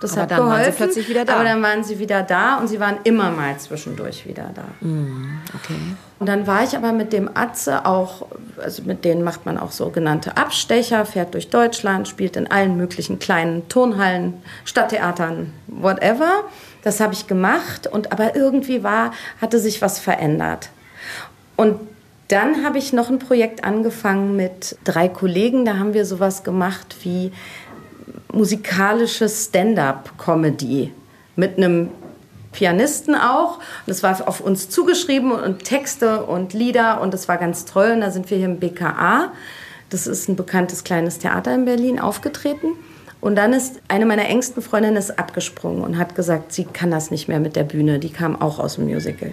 [0.00, 0.72] Das Aber hat dann waren geholfen.
[0.72, 1.34] sie plötzlich wieder da.
[1.36, 4.64] Aber dann waren sie wieder da und sie waren immer mal zwischendurch wieder da.
[4.82, 5.74] Okay.
[6.18, 8.26] Und dann war ich aber mit dem Atze auch,
[8.62, 13.18] also mit denen macht man auch sogenannte Abstecher, fährt durch Deutschland, spielt in allen möglichen
[13.18, 14.34] kleinen Turnhallen,
[14.66, 16.44] Stadttheatern, whatever.
[16.86, 20.68] Das habe ich gemacht und aber irgendwie war, hatte sich was verändert.
[21.56, 21.80] Und
[22.28, 25.64] dann habe ich noch ein Projekt angefangen mit drei Kollegen.
[25.64, 27.32] Da haben wir sowas gemacht wie
[28.32, 30.92] musikalische Stand-up-Comedy
[31.34, 31.90] mit einem
[32.52, 33.58] Pianisten auch.
[33.88, 37.90] Das war auf uns zugeschrieben und Texte und Lieder und das war ganz toll.
[37.94, 39.32] Und da sind wir hier im BKA.
[39.90, 42.68] Das ist ein bekanntes kleines Theater in Berlin aufgetreten.
[43.26, 47.10] Und dann ist eine meiner engsten Freundinnen ist abgesprungen und hat gesagt, sie kann das
[47.10, 47.98] nicht mehr mit der Bühne.
[47.98, 49.32] Die kam auch aus dem Musical.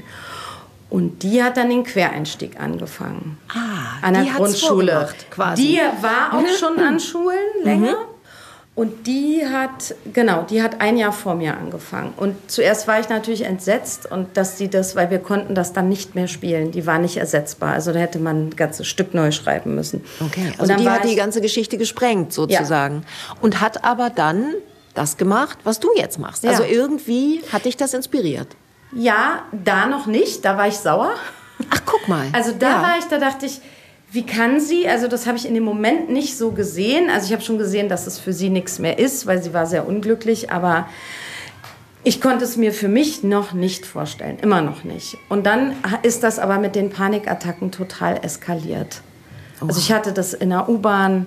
[0.90, 3.38] Und die hat dann den Quereinstieg angefangen.
[3.50, 5.10] Ah, an der die Grundschule.
[5.30, 5.62] quasi.
[5.62, 7.94] Die war auch schon an Schulen länger.
[8.76, 12.12] Und die hat, genau, die hat ein Jahr vor mir angefangen.
[12.18, 15.90] Und zuerst war ich natürlich entsetzt und dass sie das, weil wir konnten das dann
[15.90, 16.72] nicht mehr spielen.
[16.72, 17.74] Die war nicht ersetzbar.
[17.74, 20.04] Also da hätte man ein ganzes Stück neu schreiben müssen.
[20.20, 23.06] Okay, und also dann die hat die ganze Geschichte gesprengt sozusagen.
[23.42, 24.56] Und hat aber dann
[24.96, 26.44] das gemacht, was du jetzt machst.
[26.44, 26.50] Ja.
[26.50, 28.48] Also irgendwie hat dich das inspiriert.
[28.92, 31.12] Ja, da noch nicht, da war ich sauer.
[31.70, 32.26] Ach, guck mal.
[32.34, 32.82] Also da Ja.
[32.82, 33.62] war ich, da dachte ich,
[34.14, 37.10] wie kann sie, also das habe ich in dem Moment nicht so gesehen.
[37.10, 39.66] Also ich habe schon gesehen, dass es für sie nichts mehr ist, weil sie war
[39.66, 40.88] sehr unglücklich, aber
[42.04, 45.18] ich konnte es mir für mich noch nicht vorstellen, immer noch nicht.
[45.30, 45.74] Und dann
[46.04, 49.02] ist das aber mit den Panikattacken total eskaliert.
[49.68, 51.26] Also ich hatte das in der U-Bahn,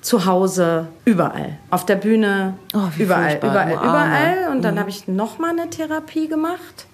[0.00, 1.58] zu Hause, überall.
[1.70, 4.48] Auf der Bühne, Oh, überall, furchtbar, überall, überall.
[4.52, 6.86] Und dann habe ich noch mal eine Therapie gemacht.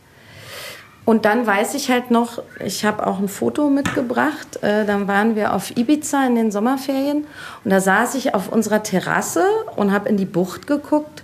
[1.04, 4.62] Und dann weiß ich halt noch, ich habe auch ein Foto mitgebracht.
[4.62, 7.26] Äh, dann waren wir auf Ibiza in den Sommerferien
[7.64, 9.44] und da saß ich auf unserer Terrasse
[9.76, 11.22] und habe in die Bucht geguckt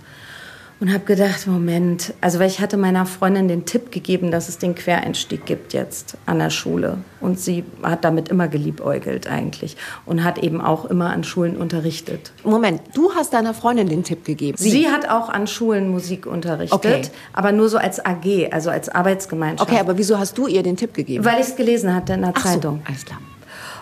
[0.79, 4.59] und habe gedacht, Moment, also weil ich hatte meiner Freundin den Tipp gegeben, dass es
[4.59, 10.23] den Quereinstieg gibt jetzt an der Schule und sie hat damit immer geliebäugelt eigentlich und
[10.23, 12.31] hat eben auch immer an Schulen unterrichtet.
[12.43, 14.57] Moment, du hast deiner Freundin den Tipp gegeben.
[14.57, 17.01] Sie, sie hat auch an Schulen Musik unterrichtet, okay.
[17.33, 19.69] aber nur so als AG, also als Arbeitsgemeinschaft.
[19.69, 21.25] Okay, aber wieso hast du ihr den Tipp gegeben?
[21.25, 22.81] Weil ich es gelesen hatte in der Ach Zeitung.
[22.85, 23.19] So, alles klar.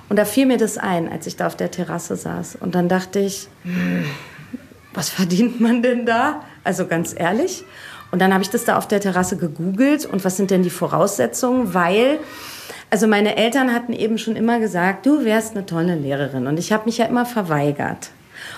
[0.08, 2.58] Und da fiel mir das ein, als ich da auf der Terrasse saß.
[2.60, 4.06] Und dann dachte ich, hm,
[4.94, 6.42] was verdient man denn da?
[6.66, 7.64] Also ganz ehrlich.
[8.12, 10.70] Und dann habe ich das da auf der Terrasse gegoogelt und was sind denn die
[10.70, 11.74] Voraussetzungen?
[11.74, 12.20] Weil,
[12.90, 16.48] also meine Eltern hatten eben schon immer gesagt, du wärst eine tolle Lehrerin.
[16.48, 18.10] Und ich habe mich ja immer verweigert.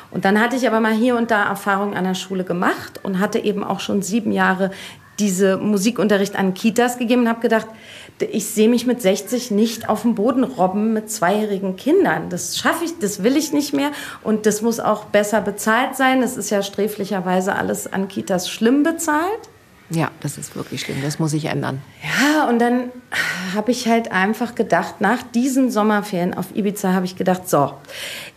[0.09, 3.19] Und dann hatte ich aber mal hier und da Erfahrungen an der Schule gemacht und
[3.19, 4.71] hatte eben auch schon sieben Jahre
[5.19, 7.67] diese Musikunterricht an Kitas gegeben und habe gedacht,
[8.19, 12.29] ich sehe mich mit 60 nicht auf dem Boden robben mit zweijährigen Kindern.
[12.29, 13.91] Das schaffe ich, das will ich nicht mehr
[14.23, 16.21] und das muss auch besser bezahlt sein.
[16.21, 19.49] Das ist ja sträflicherweise alles an Kitas schlimm bezahlt.
[19.89, 20.97] Ja, das ist wirklich schlimm.
[21.01, 21.81] Das muss sich ändern.
[22.03, 22.91] Ja, und dann
[23.55, 27.73] habe ich halt einfach gedacht, nach diesen Sommerferien auf Ibiza habe ich gedacht, so,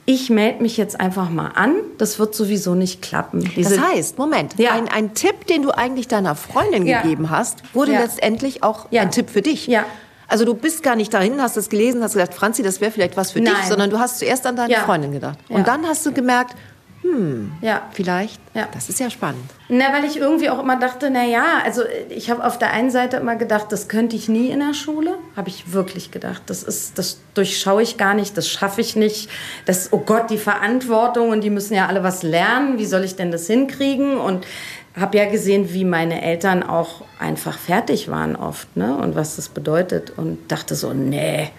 [0.06, 1.74] ich melde mich jetzt einfach mal an.
[1.98, 3.50] Das wird sowieso nicht klappen.
[3.56, 4.72] Diese das heißt, Moment, ja.
[4.72, 7.02] ein, ein, Tipp, den du eigentlich deiner Freundin ja.
[7.02, 8.00] gegeben hast, wurde ja.
[8.00, 9.66] letztendlich auch ein Tipp für dich.
[9.66, 9.84] Ja.
[10.28, 13.16] Also du bist gar nicht dahin, hast es gelesen, hast gesagt, Franzi, das wäre vielleicht
[13.16, 13.54] was für Nein.
[13.56, 15.38] dich, sondern du hast zuerst an deine Freundin gedacht.
[15.48, 16.54] Und dann hast du gemerkt,
[17.02, 17.88] hm, ja.
[17.92, 18.40] vielleicht.
[18.54, 18.68] Ja.
[18.72, 19.44] Das ist ja spannend.
[19.68, 22.90] Na, weil ich irgendwie auch immer dachte, na ja, also ich habe auf der einen
[22.90, 25.14] Seite immer gedacht, das könnte ich nie in der Schule.
[25.36, 26.42] Habe ich wirklich gedacht.
[26.46, 29.30] Das ist, das durchschaue ich gar nicht, das schaffe ich nicht.
[29.64, 32.78] Das, oh Gott, die Verantwortung und die müssen ja alle was lernen.
[32.78, 34.18] Wie soll ich denn das hinkriegen?
[34.18, 34.46] Und
[34.94, 38.96] habe ja gesehen, wie meine Eltern auch einfach fertig waren oft, ne?
[38.96, 40.12] Und was das bedeutet.
[40.16, 41.50] Und dachte so, nee,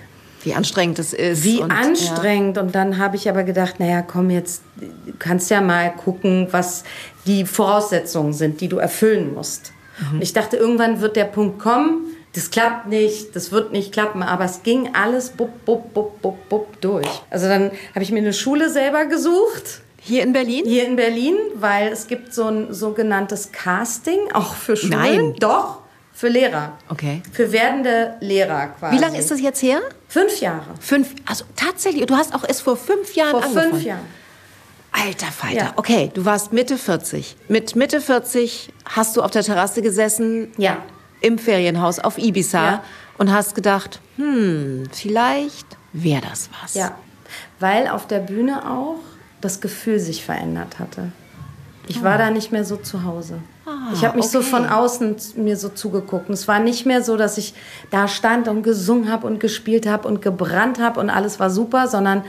[0.43, 1.43] wie anstrengend es ist.
[1.43, 2.58] Wie und, anstrengend.
[2.58, 2.63] Ja.
[2.63, 4.63] Und dann habe ich aber gedacht, naja, komm, jetzt
[5.19, 6.84] kannst ja mal gucken, was
[7.25, 9.73] die Voraussetzungen sind, die du erfüllen musst.
[9.99, 10.15] Mhm.
[10.15, 14.23] Und ich dachte, irgendwann wird der Punkt kommen, das klappt nicht, das wird nicht klappen,
[14.23, 17.08] aber es ging alles bub, bub, bub, bub, bub durch.
[17.30, 19.82] Also dann habe ich mir eine Schule selber gesucht.
[20.04, 20.63] Hier in Berlin?
[20.65, 24.97] Hier in Berlin, weil es gibt so ein sogenanntes Casting, auch für Schulen.
[24.97, 25.36] Nein.
[25.39, 25.81] Doch.
[26.21, 26.77] Für Lehrer.
[26.88, 27.23] Okay.
[27.31, 28.95] Für werdende Lehrer quasi.
[28.95, 29.81] Wie lange ist das jetzt her?
[30.07, 30.75] Fünf Jahre.
[30.79, 33.69] Fünf, also tatsächlich, du hast auch erst vor fünf Jahren vor angefangen.
[33.69, 34.05] Vor fünf Jahren.
[34.91, 35.55] Alter Falter.
[35.55, 35.73] Ja.
[35.77, 37.38] Okay, du warst Mitte 40.
[37.47, 40.51] Mit Mitte 40 hast du auf der Terrasse gesessen.
[40.60, 40.77] Ja.
[41.21, 42.63] Im Ferienhaus auf Ibiza.
[42.63, 42.84] Ja.
[43.17, 46.75] Und hast gedacht, hm, vielleicht wäre das was.
[46.75, 46.95] Ja.
[47.60, 48.97] Weil auf der Bühne auch
[49.41, 51.13] das Gefühl sich verändert hatte.
[51.88, 53.39] Ich war da nicht mehr so zu Hause.
[53.65, 54.38] Ah, ich habe mich okay.
[54.38, 56.30] so von außen mir so zugeguckt.
[56.30, 57.54] Und es war nicht mehr so, dass ich
[57.91, 61.88] da stand und gesungen habe und gespielt habe und gebrannt habe und alles war super,
[61.88, 62.24] sondern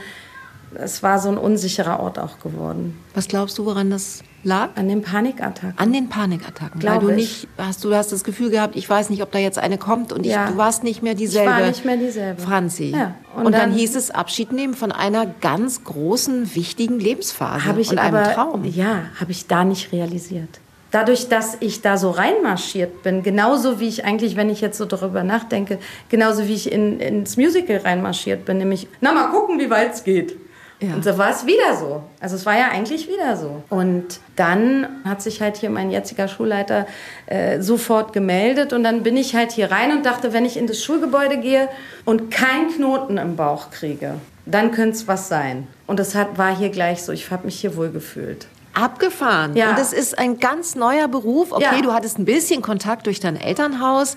[0.75, 2.97] es war so ein unsicherer Ort auch geworden.
[3.13, 4.69] Was glaubst du, woran das lag?
[4.75, 5.77] An den Panikattacken.
[5.77, 6.79] An den Panikattacken.
[6.79, 9.39] Glaube Weil du nicht, hast du hast das Gefühl gehabt, ich weiß nicht, ob da
[9.39, 10.45] jetzt eine kommt und ja.
[10.45, 11.51] ich, du warst nicht mehr dieselbe.
[11.51, 12.41] Ich war nicht mehr dieselbe.
[12.41, 12.85] Franzi.
[12.85, 13.15] Ja.
[13.35, 17.77] Und, und dann, dann, hieß es Abschied nehmen von einer ganz großen, wichtigen Lebensphase hab
[17.77, 18.65] ich und aber, einem Traum.
[18.65, 20.59] Ja, habe ich da nicht realisiert.
[20.93, 24.85] Dadurch, dass ich da so reinmarschiert bin, genauso wie ich eigentlich, wenn ich jetzt so
[24.85, 29.71] darüber nachdenke, genauso wie ich in, ins Musical reinmarschiert bin, nämlich, na mal gucken, wie
[29.71, 30.37] weit es geht.
[30.79, 30.93] Ja.
[30.93, 32.03] Und so war es wieder so.
[32.19, 33.63] Also es war ja eigentlich wieder so.
[33.71, 36.85] Und dann hat sich halt hier mein jetziger Schulleiter
[37.25, 40.67] äh, sofort gemeldet und dann bin ich halt hier rein und dachte, wenn ich in
[40.67, 41.69] das Schulgebäude gehe
[42.05, 44.13] und keinen Knoten im Bauch kriege,
[44.45, 45.67] dann könnte es was sein.
[45.87, 47.11] Und das hat, war hier gleich so.
[47.11, 48.45] Ich habe mich hier wohl gefühlt.
[48.73, 49.55] Abgefahren.
[49.55, 49.69] Ja.
[49.71, 51.51] Und es ist ein ganz neuer Beruf.
[51.51, 51.81] Okay, Ja.
[51.81, 54.15] du hattest ein bisschen Kontakt durch dein Elternhaus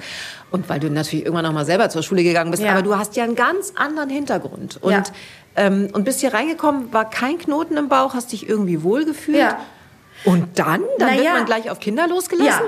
[0.50, 2.72] und weil du natürlich irgendwann noch mal selber zur Schule gegangen bist, Ja.
[2.72, 4.78] aber du hast ja einen ganz anderen Hintergrund.
[4.82, 5.02] Und, Ja.
[5.56, 9.38] ähm, und bist hier reingekommen, war kein Knoten im Bauch, hast dich irgendwie wohlgefühlt.
[9.38, 9.58] Ja.
[10.24, 10.80] Und dann?
[10.98, 12.64] Dann Na wird man gleich auf Kinder losgelassen?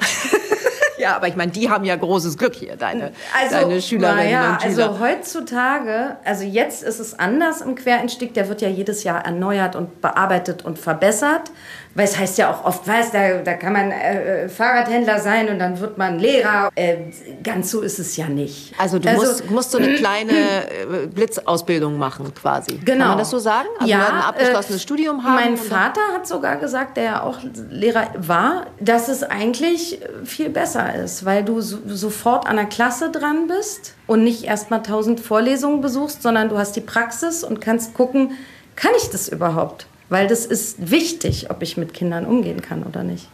[0.00, 0.06] Ja.
[0.98, 4.30] Ja, aber ich meine, die haben ja großes Glück hier, deine, Also, deine Schülerinnen na
[4.30, 4.90] ja, und Schüler.
[4.90, 9.76] Also heutzutage, also jetzt ist es anders im Quereinstieg, der wird ja jedes Jahr erneuert
[9.76, 11.50] und bearbeitet und verbessert.
[11.94, 15.48] Weil es heißt ja auch oft, weiß, da, da kann man äh, äh, Fahrradhändler sein
[15.48, 16.70] und dann wird man Lehrer.
[16.74, 16.96] Äh,
[17.42, 18.72] ganz so ist es ja nicht.
[18.78, 22.78] Also du musst, musst so eine kleine äh, Blitzausbildung machen quasi.
[22.84, 22.98] Genau.
[23.00, 23.68] Kann man das so sagen?
[23.78, 25.34] Also ja, ein abgeschlossenes äh, Studium haben?
[25.34, 27.38] Mein Vater hat sogar gesagt, der ja auch
[27.70, 33.10] Lehrer war, dass es eigentlich viel besser ist, weil du so, sofort an der Klasse
[33.10, 37.60] dran bist und nicht erst mal tausend Vorlesungen besuchst, sondern du hast die Praxis und
[37.60, 38.32] kannst gucken,
[38.76, 39.86] kann ich das überhaupt?
[40.08, 43.28] Weil das ist wichtig, ob ich mit Kindern umgehen kann oder nicht.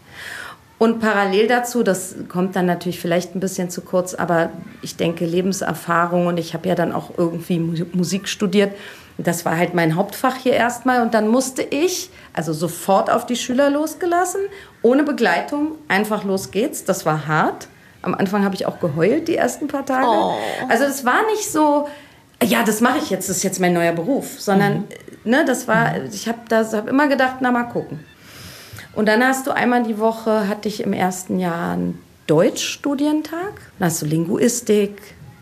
[0.78, 4.50] Und parallel dazu, das kommt dann natürlich vielleicht ein bisschen zu kurz, aber
[4.82, 8.72] ich denke Lebenserfahrung und ich habe ja dann auch irgendwie Mu- Musik studiert,
[9.16, 11.00] Das war halt mein Hauptfach hier erstmal.
[11.00, 14.40] Und dann musste ich, also sofort auf die Schüler losgelassen,
[14.82, 16.84] ohne Begleitung, einfach los geht's.
[16.84, 17.68] Das war hart.
[18.02, 20.06] Am Anfang habe ich auch geheult, die ersten paar Tage.
[20.06, 20.34] Oh.
[20.68, 21.88] Also es war nicht so,
[22.42, 24.84] ja, das mache ich jetzt, das ist jetzt mein neuer Beruf, sondern,
[25.24, 25.30] Mhm.
[25.30, 28.00] ne, das war, ich habe hab immer gedacht, na mal gucken.
[28.94, 33.52] Und dann hast du einmal die Woche, hatte ich im ersten Jahr einen Deutschstudientag.
[33.78, 35.00] Dann hast du Linguistik,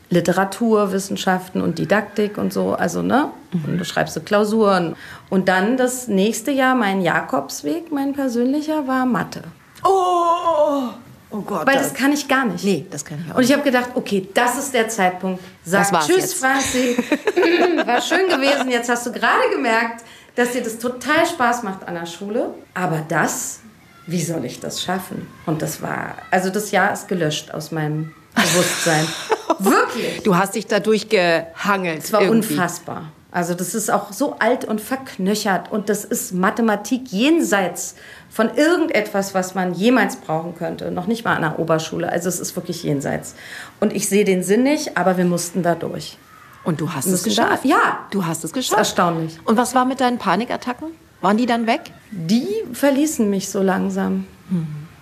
[0.09, 2.73] Literaturwissenschaften und Didaktik und so.
[2.75, 3.31] Also, ne?
[3.53, 4.97] Und du schreibst du Klausuren.
[5.31, 9.43] Und dann das nächste Jahr, mein Jakobsweg, mein persönlicher, war Mathe.
[9.85, 10.89] Oh,
[11.33, 11.67] oh Gott.
[11.67, 12.65] Weil das kann ich gar nicht.
[12.65, 15.43] Nee, das kann ich auch Und ich habe gedacht, okay, das ist der Zeitpunkt.
[15.65, 16.35] Sag Tschüss, jetzt.
[16.35, 16.97] Franzi.
[17.87, 18.71] War schön gewesen.
[18.71, 22.55] Jetzt hast du gerade gemerkt, dass dir das total Spaß macht an der Schule.
[22.75, 23.61] Aber das,
[24.07, 25.27] wie soll ich das schaffen?
[25.47, 29.07] Und das war, also das Jahr ist gelöscht aus meinem Bewusstsein.
[29.59, 30.23] Wirklich.
[30.23, 32.05] Du hast dich dadurch gehangelt.
[32.05, 32.55] Es war irgendwie.
[32.55, 33.13] unfassbar.
[33.33, 37.95] Also das ist auch so alt und verknöchert und das ist Mathematik jenseits
[38.31, 40.91] von irgendetwas, was man jemals brauchen könnte.
[40.91, 42.11] Noch nicht mal an der Oberschule.
[42.13, 43.35] Also es ist wirklich jenseits.
[43.81, 46.19] Und ich sehe den Sinn nicht, aber wir mussten da durch.
[46.65, 47.65] Und du hast es Müssen da- geschafft.
[47.65, 48.07] ja.
[48.11, 48.79] Du hast es Das ist geschafft.
[48.79, 49.39] erstaunlich.
[49.47, 50.89] Und was war mit deinen Panikattacken?
[51.23, 51.91] Waren die dann weg?
[52.11, 54.27] Die verließen mich so langsam.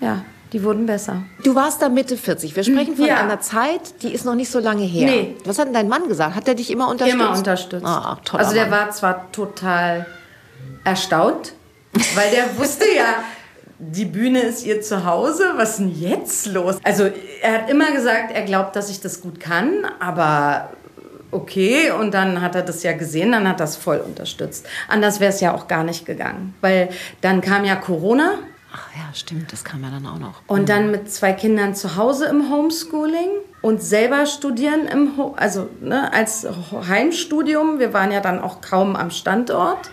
[0.01, 1.23] Ja, die wurden besser.
[1.45, 2.57] Du warst da Mitte 40.
[2.57, 3.17] Wir sprechen von Ja.
[3.19, 5.07] einer Zeit, die ist noch nicht so lange her.
[5.11, 5.37] Nee.
[5.45, 6.35] Was hat denn dein Mann gesagt?
[6.35, 7.15] Hat er dich immer unterstützt?
[7.23, 7.87] Immer unterstützt.
[7.87, 8.81] Ah, toller also der Mann.
[8.81, 10.07] war zwar total
[10.85, 11.53] erstaunt,
[12.15, 13.17] weil der wusste ja,
[13.79, 16.79] die Bühne ist ihr Zuhause, was ist denn jetzt los?
[16.85, 17.09] Also
[17.43, 20.71] er hat immer gesagt, er glaubt, dass ich das gut kann, aber
[21.31, 24.67] okay, und dann hat er das ja gesehen, dann hat er es voll unterstützt.
[24.89, 28.35] Anders wäre es ja auch gar nicht gegangen, weil dann kam ja Corona
[28.73, 30.43] Ach ja, stimmt, das kam ja dann auch noch.
[30.47, 33.29] und dann mit zwei Kindern zu Hause im Homeschooling
[33.63, 36.47] und selber studieren im Ho also ne, als
[36.89, 37.79] Heimstudium.
[37.79, 39.91] Wir waren ja dann auch kaum am Standort.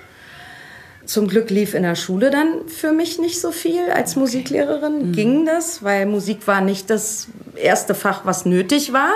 [1.06, 3.90] Zum Glück lief in der Schule dann für mich nicht so viel.
[3.90, 9.12] Als Musiklehrerin ging das, weil Musik war nicht das erste Fach, was nötig war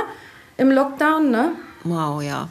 [0.57, 1.31] im Lockdown.
[1.31, 1.51] Ne?
[1.83, 2.47] Wow, ja.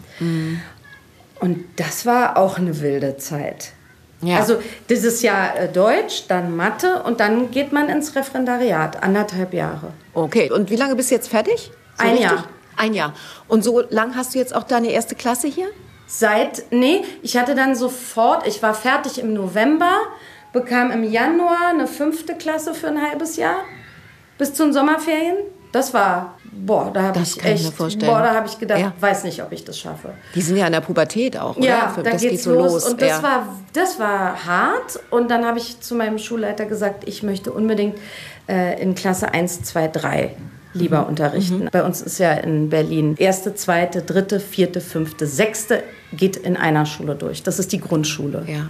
[1.41, 3.73] Und das war auch eine wilde Zeit.
[4.23, 4.39] Ja.
[4.39, 9.93] Also dieses Jahr äh, Deutsch, dann Mathe und dann geht man ins Referendariat, anderthalb Jahre.
[10.13, 11.71] Okay, und wie lange bist du jetzt fertig?
[11.97, 12.45] Ein Jahr.
[12.77, 13.15] Ein Jahr.
[13.49, 15.69] Und so lang hast du jetzt auch deine erste Klasse hier?
[16.07, 19.93] Seit, nee, ich hatte dann sofort, ich war fertig im November,
[20.53, 23.65] bekam im Januar eine fünfte Klasse für ein halbes Jahr
[24.37, 25.37] bis zu den Sommerferien.
[25.73, 27.89] Das war, boah, da habe Das ich echt, boah,
[28.23, 28.93] da habe ich gedacht, Ja.
[28.99, 30.11] weiß nicht, ob ich das schaffe.
[30.35, 31.67] Die sind ja in der Pubertät auch, oder?
[31.67, 32.73] Ja, Für- da das geht's geht so los.
[32.73, 32.85] los.
[32.89, 33.23] Und das, ja.
[33.23, 34.99] war, das war hart.
[35.11, 37.97] Und dann habe ich zu meinem Schulleiter gesagt, ich möchte unbedingt
[38.49, 40.37] äh, in Klasse 1, 2, 3
[40.73, 41.69] lieber unterrichten.
[41.73, 46.87] Bei uns ist ja in Berlin erste, zweite, dritte, vierte, fünfte, sechste geht in einer
[46.87, 47.43] Schule durch.
[47.43, 48.45] Das ist die Grundschule.
[48.47, 48.69] ja.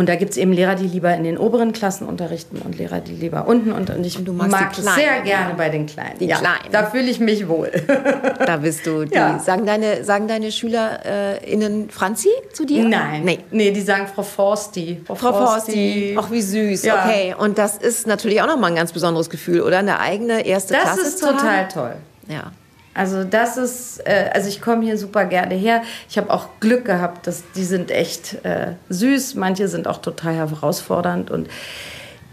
[0.00, 3.00] Und da gibt es eben Lehrer, die lieber in den oberen Klassen unterrichten und Lehrer,
[3.00, 3.70] die lieber unten.
[3.70, 5.54] Und, und ich du magst mag die sehr Kleinen, gerne ja.
[5.58, 6.18] bei den Kleinen.
[6.18, 6.72] Die ja, Kleinen.
[6.72, 7.70] Da fühle ich mich wohl.
[8.46, 9.04] Da bist du.
[9.04, 9.38] Die, Ja.
[9.38, 12.82] sagen, deine, sagen deine SchülerInnen Franzi zu dir?
[12.88, 13.24] Nein.
[13.26, 13.40] Nee.
[13.50, 15.02] Nee, die sagen Frau Forsti.
[15.04, 16.16] Frau Forsti.
[16.18, 16.82] Ach, wie süß.
[16.84, 17.04] Ja.
[17.04, 17.34] Okay.
[17.38, 19.80] Und das ist natürlich auch nochmal ein ganz besonderes Gefühl, oder?
[19.80, 21.68] Eine eigene erste Das Klasse ist zu total haben.
[21.68, 21.92] toll.
[22.26, 22.52] Ja.
[22.92, 25.82] Also das ist, äh, also ich komme hier super gerne her.
[26.08, 29.36] Ich habe auch Glück gehabt, dass die sind echt äh, süß.
[29.36, 31.48] Manche sind auch total herausfordernd und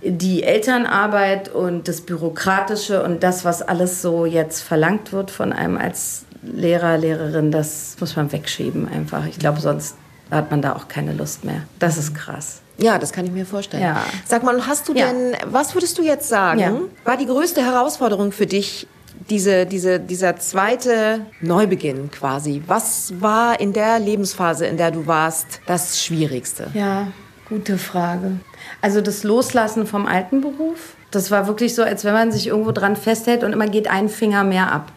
[0.04, 5.78] die Elternarbeit und das Bürokratische und das, was alles so jetzt verlangt wird von einem
[5.78, 9.26] als Lehrer, Lehrerin, das muss man wegschieben einfach.
[9.26, 9.96] Ich glaube, sonst
[10.30, 11.62] hat man da auch keine Lust mehr.
[11.80, 12.62] Das ist krass.
[12.78, 13.82] Ja, das kann ich mir vorstellen.
[13.82, 14.04] Ja.
[14.26, 15.08] Sag mal, hast du Ja.
[15.08, 16.72] denn, was würdest du jetzt sagen, Ja.
[17.04, 18.88] war die größte Herausforderung für dich,
[19.30, 22.62] diese, diese, dieser zweite Neubeginn quasi?
[22.68, 26.70] Was war in der Lebensphase, in der du warst, das Schwierigste?
[26.74, 27.08] Ja,
[27.50, 28.40] gute Frage.
[28.82, 32.72] Also das Loslassen vom alten Beruf, das war wirklich so, als wenn man sich irgendwo
[32.72, 34.92] dran festhält und immer geht ein Finger mehr ab.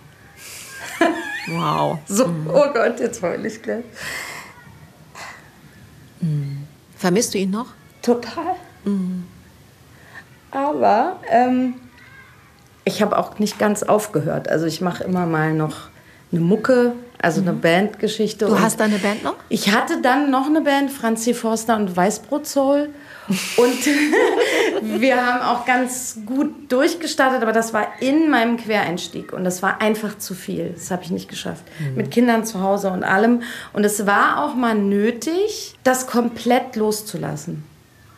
[1.53, 1.99] Wow.
[2.07, 3.83] So, oh Gott, jetzt heul ich gleich.
[6.97, 7.69] Vermisst du ihn noch?
[8.03, 8.55] Total.
[10.51, 11.75] Aber ähm,
[12.85, 14.49] ich habe auch nicht ganz aufgehört.
[14.49, 15.89] Also ich mache immer mal noch
[16.33, 18.47] eine Mucke, also eine Bandgeschichte.
[18.47, 19.35] Du hast deine Band noch?
[19.49, 22.91] Ich hatte dann noch eine Band, Franzi Forster und Weißbrot Soul.
[23.29, 23.87] Und
[25.01, 29.81] wir haben auch ganz gut durchgestartet, aber das war in meinem Quereinstieg und das war
[29.81, 30.71] einfach zu viel.
[30.75, 31.63] Das habe ich nicht geschafft.
[31.95, 33.43] Mit Kindern zu Hause und allem.
[33.73, 37.65] Und es war auch mal nötig, das komplett loszulassen.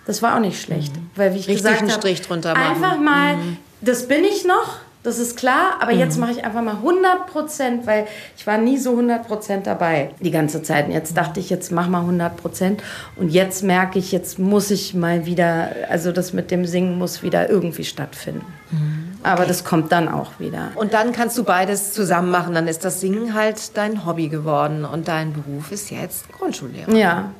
[0.06, 2.82] Das war auch nicht schlecht, weil wie ich Richtig gesagt einen Strich drunter machen.
[2.82, 3.36] einfach mal,
[3.82, 5.98] das bin ich noch, Das ist klar, aber mhm.
[5.98, 10.10] jetzt mache ich einfach mal 100 Prozent, weil ich war nie so 100 Prozent dabei
[10.20, 10.86] die ganze Zeit.
[10.86, 12.82] Und jetzt dachte ich, jetzt mach mal 100 Prozent.
[13.16, 17.24] Und jetzt merke ich, jetzt muss ich mal wieder, also das mit dem Singen muss
[17.24, 18.46] wieder irgendwie stattfinden.
[18.70, 19.16] Mhm.
[19.20, 19.30] Okay.
[19.32, 20.70] Aber das kommt dann auch wieder.
[20.76, 22.54] Und dann kannst du beides zusammen machen.
[22.54, 26.94] Dann ist das Singen halt dein Hobby geworden und dein Beruf ist jetzt Grundschullehrer.
[26.94, 27.32] Ja.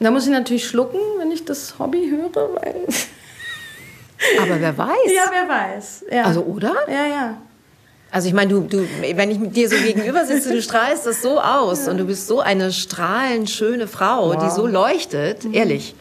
[0.00, 2.74] Da muss ich natürlich schlucken, wenn ich das Hobby höre, weil
[4.40, 5.12] aber wer weiß?
[5.14, 6.04] Ja, wer weiß.
[6.10, 6.24] Ja.
[6.24, 6.74] Also, oder?
[6.88, 7.36] Ja, ja.
[8.10, 11.40] Also ich meine, du, du, wenn ich dir so gegenüber sitze, du strahlst das so
[11.40, 11.90] aus ja.
[11.90, 14.36] und du bist so eine strahlend schöne Frau, wow.
[14.36, 15.54] die so leuchtet, mhm.
[15.54, 15.96] ehrlich.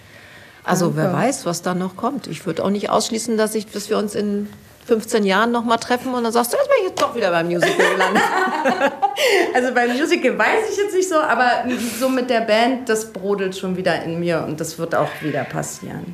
[0.63, 1.01] Also Danke.
[1.01, 2.27] wer weiß, was da noch kommt.
[2.27, 4.47] Ich würde auch nicht ausschließen, dass, ich, dass wir uns in
[4.85, 7.31] 15 Jahren noch mal treffen und dann sagst du, jetzt bin ich jetzt doch wieder
[7.31, 8.23] beim Musical gelandet.
[9.55, 11.63] also beim Musical weiß ich jetzt nicht so, aber
[11.99, 15.45] so mit der Band, das brodelt schon wieder in mir und das wird auch wieder
[15.45, 16.13] passieren.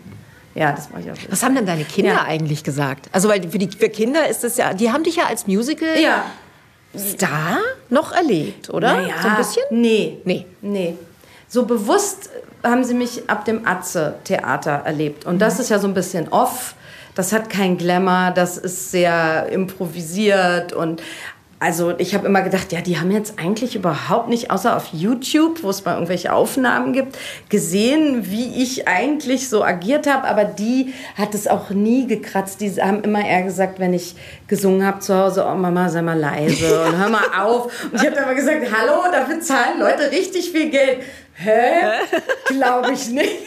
[0.59, 1.15] Ja, das mache ich auch.
[1.29, 2.23] Was haben denn deine Kinder ja.
[2.23, 3.07] eigentlich gesagt?
[3.13, 5.97] Also, weil für, die, für Kinder ist das ja, die haben dich ja als Musical
[5.97, 6.25] ja.
[6.97, 8.95] Star noch erlebt, oder?
[8.95, 9.63] Naja, so ein bisschen?
[9.71, 10.17] Nee.
[10.25, 10.45] Nee.
[10.61, 10.97] Nee.
[11.47, 12.29] So bewusst
[12.61, 15.25] haben sie mich ab dem Atze-Theater erlebt.
[15.25, 15.61] Und das mhm.
[15.61, 16.75] ist ja so ein bisschen off.
[17.15, 21.01] Das hat kein Glamour, das ist sehr improvisiert und
[21.61, 25.61] also ich habe immer gedacht, ja, die haben jetzt eigentlich überhaupt nicht, außer auf YouTube,
[25.61, 27.17] wo es mal irgendwelche Aufnahmen gibt,
[27.49, 30.25] gesehen, wie ich eigentlich so agiert habe.
[30.25, 32.61] Aber die hat es auch nie gekratzt.
[32.61, 34.15] Die haben immer eher gesagt, wenn ich
[34.47, 37.65] gesungen habe zu Hause, oh Mama, sei mal leise und hör mal auf.
[37.91, 40.99] Und ich habe immer gesagt, hallo, dafür zahlen Leute richtig viel Geld.
[41.33, 41.81] Hä?
[42.47, 43.37] Glaube ich nicht.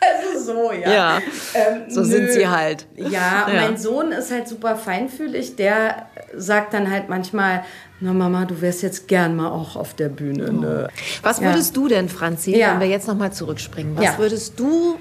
[0.28, 0.92] Also so, ja.
[0.92, 1.18] Ja,
[1.54, 2.06] ähm, so nö.
[2.06, 2.86] sind sie halt.
[2.96, 5.56] Ja, ja, mein Sohn ist halt super feinfühlig.
[5.56, 7.64] Der sagt dann halt manchmal,
[8.00, 10.52] na Mama, du wärst jetzt gern mal auch auf der Bühne.
[10.52, 10.88] Ne?
[11.22, 11.82] Was würdest ja.
[11.82, 14.98] du denn, Franzi, wenn wir jetzt nochmal zurückspringen, was würdest du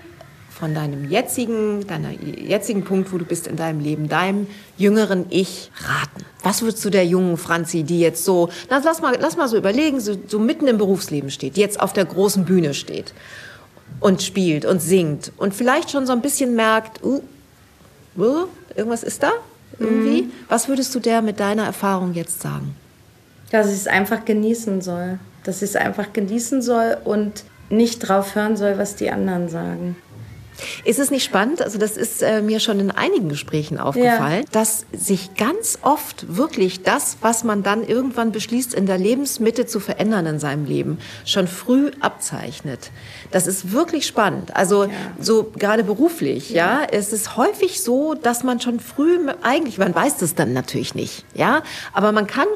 [0.50, 5.72] von deinem jetzigen, deiner jetzigen Punkt, wo du bist in deinem Leben, deinem jüngeren Ich
[5.76, 6.26] raten?
[6.42, 9.58] Was würdest du der jungen Franzi, die jetzt so, na, lass mal, lass mal so
[9.58, 13.14] überlegen, so, so mitten im Berufsleben steht, die jetzt auf der großen Bühne steht
[14.00, 17.22] und spielt und singt und vielleicht schon so ein bisschen merkt, uh,
[18.18, 19.32] uh irgendwas ist da?
[19.80, 20.24] irgendwie.
[20.24, 20.32] Mhm.
[20.50, 22.76] Was würdest du der mit deiner Erfahrung jetzt sagen?
[23.52, 25.20] Dass ich es einfach genießen soll.
[25.44, 29.96] Dass ich es einfach genießen soll und nicht drauf hören soll, was die anderen sagen.
[30.84, 31.62] Ist es nicht spannend?
[31.62, 34.50] Also das ist äh, mir schon in einigen Gesprächen aufgefallen, ja.
[34.52, 39.80] dass sich ganz oft wirklich das, was man dann irgendwann beschließt, in der Lebensmitte zu
[39.80, 42.92] verändern in seinem Leben, schon früh abzeichnet.
[43.32, 44.56] Das ist wirklich spannend.
[44.56, 44.90] Also ja.
[45.20, 46.82] so gerade beruflich, ja.
[46.82, 50.96] ja, es ist häufig so, dass man schon früh eigentlich, man weiß das dann natürlich
[50.96, 52.48] nicht, ja, aber man kann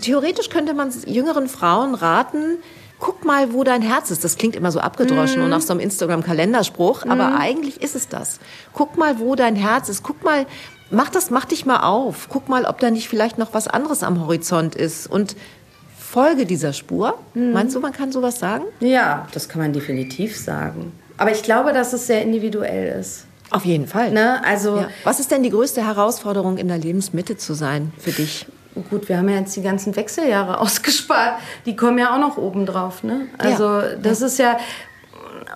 [0.00, 2.58] theoretisch könnte man jüngeren Frauen raten,
[3.04, 4.24] guck mal, wo dein Herz ist.
[4.24, 5.44] Das klingt immer so abgedroschen mhm.
[5.44, 7.10] und nach so einem Instagram-Kalenderspruch, mhm.
[7.10, 8.40] aber eigentlich ist es das.
[8.72, 10.02] Guck mal, wo dein Herz ist.
[10.02, 10.46] Guck mal,
[10.90, 12.28] mach das, mach dich mal auf.
[12.30, 15.36] Guck mal, ob da nicht vielleicht noch was anderes am Horizont ist und
[15.98, 17.18] folge dieser Spur.
[17.34, 17.52] Mhm.
[17.52, 18.64] Meinst du, man kann sowas sagen?
[18.80, 20.92] Ja, das kann man definitiv sagen.
[21.18, 23.26] Aber ich glaube, dass es sehr individuell ist.
[23.50, 24.12] Auf jeden Fall.
[24.12, 24.42] Ne?
[24.46, 24.88] Also, ja.
[25.04, 28.46] Was ist denn die größte Herausforderung, in der Lebensmitte zu sein für dich?
[28.82, 31.38] Gut, wir haben ja jetzt die ganzen Wechseljahre ausgespart.
[31.66, 33.02] Die kommen ja auch noch oben drauf.
[33.02, 33.26] Ne?
[33.38, 33.96] Also ja.
[33.96, 34.58] das ist ja,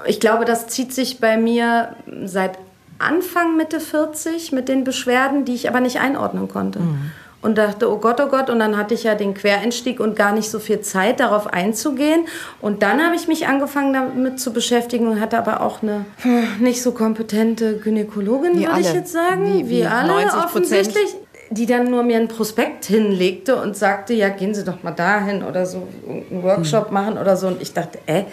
[0.07, 2.59] ich glaube, das zieht sich bei mir seit
[2.99, 6.81] Anfang Mitte 40 mit den Beschwerden, die ich aber nicht einordnen konnte.
[6.81, 7.11] Mhm.
[7.41, 10.33] Und dachte, oh Gott, oh Gott, und dann hatte ich ja den Quereinstieg und gar
[10.33, 12.25] nicht so viel Zeit, darauf einzugehen.
[12.61, 16.59] Und dann habe ich mich angefangen damit zu beschäftigen und hatte aber auch eine hm,
[16.59, 19.55] nicht so kompetente Gynäkologin, würde ich jetzt sagen.
[19.55, 21.15] Wie, wie, wie alle offensichtlich
[21.51, 25.43] die dann nur mir einen Prospekt hinlegte und sagte, ja, gehen Sie doch mal dahin
[25.43, 26.95] oder so einen Workshop mhm.
[26.95, 27.47] machen oder so.
[27.49, 28.25] Und ich dachte, äh,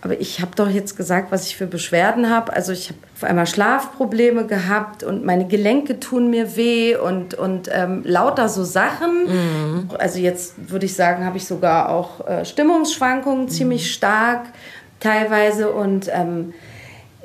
[0.00, 2.52] aber ich habe doch jetzt gesagt, was ich für Beschwerden habe.
[2.52, 7.70] Also ich habe auf einmal Schlafprobleme gehabt und meine Gelenke tun mir weh und, und
[7.72, 9.24] ähm, lauter so Sachen.
[9.26, 9.90] Mhm.
[9.98, 13.48] Also jetzt würde ich sagen, habe ich sogar auch äh, Stimmungsschwankungen mhm.
[13.48, 14.46] ziemlich stark
[15.00, 16.10] teilweise und...
[16.12, 16.54] Ähm,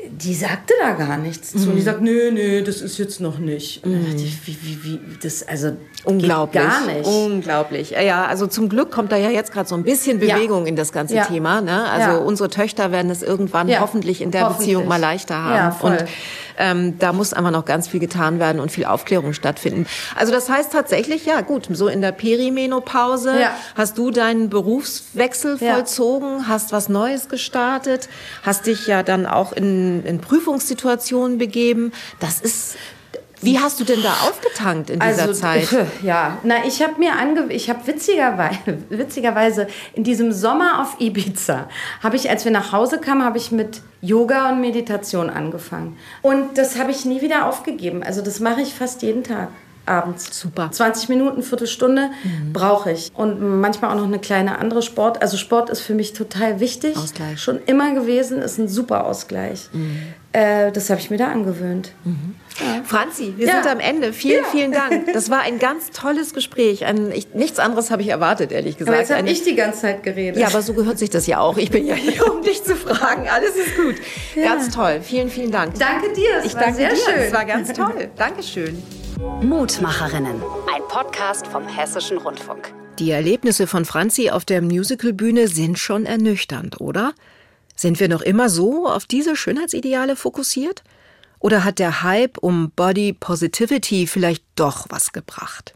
[0.08, 1.60] die sagte da gar nichts zu.
[1.60, 1.70] Mhm.
[1.70, 3.84] Und die sagt, nö, nö, das ist jetzt noch nicht.
[3.84, 5.72] Und dann dachte ich, wie, wie, wie, das, also
[6.06, 7.06] unglaublich, gar nicht.
[7.06, 7.92] Unglaublich.
[7.92, 10.70] Ja, also zum Glück kommt da ja jetzt gerade so ein bisschen Bewegung ja.
[10.70, 11.26] in das ganze ja.
[11.26, 11.62] Thema.
[11.62, 11.84] Ne?
[11.90, 12.18] Also ja.
[12.18, 14.68] unsere Töchter werden es irgendwann hoffentlich in der hoffentlich.
[14.68, 15.56] Beziehung mal leichter haben.
[15.56, 15.92] Ja, voll.
[15.92, 16.06] Und
[16.60, 19.88] ähm, da muss einfach noch ganz viel getan werden und viel Aufklärung stattfinden.
[20.16, 23.34] Also das heißt tatsächlich, ja gut, so in der Perimenopause
[23.76, 28.10] hast du deinen Berufswechsel vollzogen, hast was Neues gestartet,
[28.44, 29.70] hast dich ja dann auch in
[30.04, 31.92] in, Prüfungssituationen begeben.
[32.20, 32.76] Das ist
[33.42, 35.68] wie hast du denn da aufgetankt in dieser also, Zeit?
[36.04, 38.58] Ja, na, ich habe mir ange ich habe witzigerweise,
[38.90, 41.70] witzigerweise in diesem Sommer auf Ibiza
[42.04, 46.58] habe ich, als wir nach Hause kamen, habe ich mit Yoga und Meditation angefangen und
[46.58, 48.04] das habe ich nie wieder aufgegeben.
[48.04, 49.50] Also das mache ich fast jeden Tag.
[49.86, 50.40] abends.
[50.40, 50.70] Super.
[50.72, 52.54] 20 Minuten, Viertelstunde mhm.
[52.54, 53.12] brauche ich.
[53.16, 55.22] Und manchmal auch noch eine kleine andere Sport.
[55.22, 56.96] Also Sport ist für mich total wichtig.
[56.96, 57.42] Ausgleich.
[57.42, 59.70] Schon immer gewesen, ist ein super Ausgleich.
[59.74, 60.14] Mhm.
[60.32, 61.94] Äh, das habe ich mir da angewöhnt.
[62.04, 62.36] Mhm.
[62.60, 62.84] Ja.
[62.84, 63.54] Franzi, wir ja.
[63.54, 64.14] sind am Ende.
[64.14, 64.50] Vielen, ja.
[64.50, 65.08] vielen Dank.
[65.14, 66.86] Das war ein ganz tolles Gespräch.
[66.86, 68.92] Ein, ich, nichts anderes habe ich erwartet, ehrlich gesagt.
[68.92, 70.40] Aber jetzt habe ich die ganze Zeit geredet.
[70.40, 71.58] Ja, aber so gehört sich das ja auch.
[71.58, 73.28] Ich bin ja hier, um dich zu fragen.
[73.28, 73.96] Alles ist gut.
[74.36, 75.00] Ganz toll.
[75.02, 75.74] Vielen, vielen Dank.
[75.80, 76.38] Danke dir.
[76.40, 76.96] Es ich war danke sehr dir.
[76.98, 77.20] schön.
[77.20, 78.10] Es war ganz toll.
[78.18, 78.84] Dankeschön.
[79.42, 80.42] Mutmacherinnen.
[80.74, 82.74] Ein Podcast vom Hessischen Rundfunk.
[83.00, 87.14] Die Erlebnisse von Franzi auf der Musicalbühne sind schon ernüchternd, oder?
[87.80, 90.84] Sind wir noch immer so auf diese Schönheitsideale fokussiert?
[91.40, 95.76] Oder hat der Hype um Body Positivity vielleicht doch was gebracht?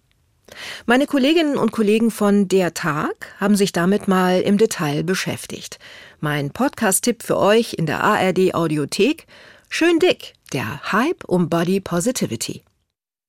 [0.86, 5.80] Meine Kolleginnen und Kollegen von Der Tag haben sich damit mal im Detail beschäftigt.
[6.20, 9.26] Mein Podcast-Tipp für euch in der ARD Audiothek.
[9.70, 12.64] Schön dick, der Hype um Body Positivity.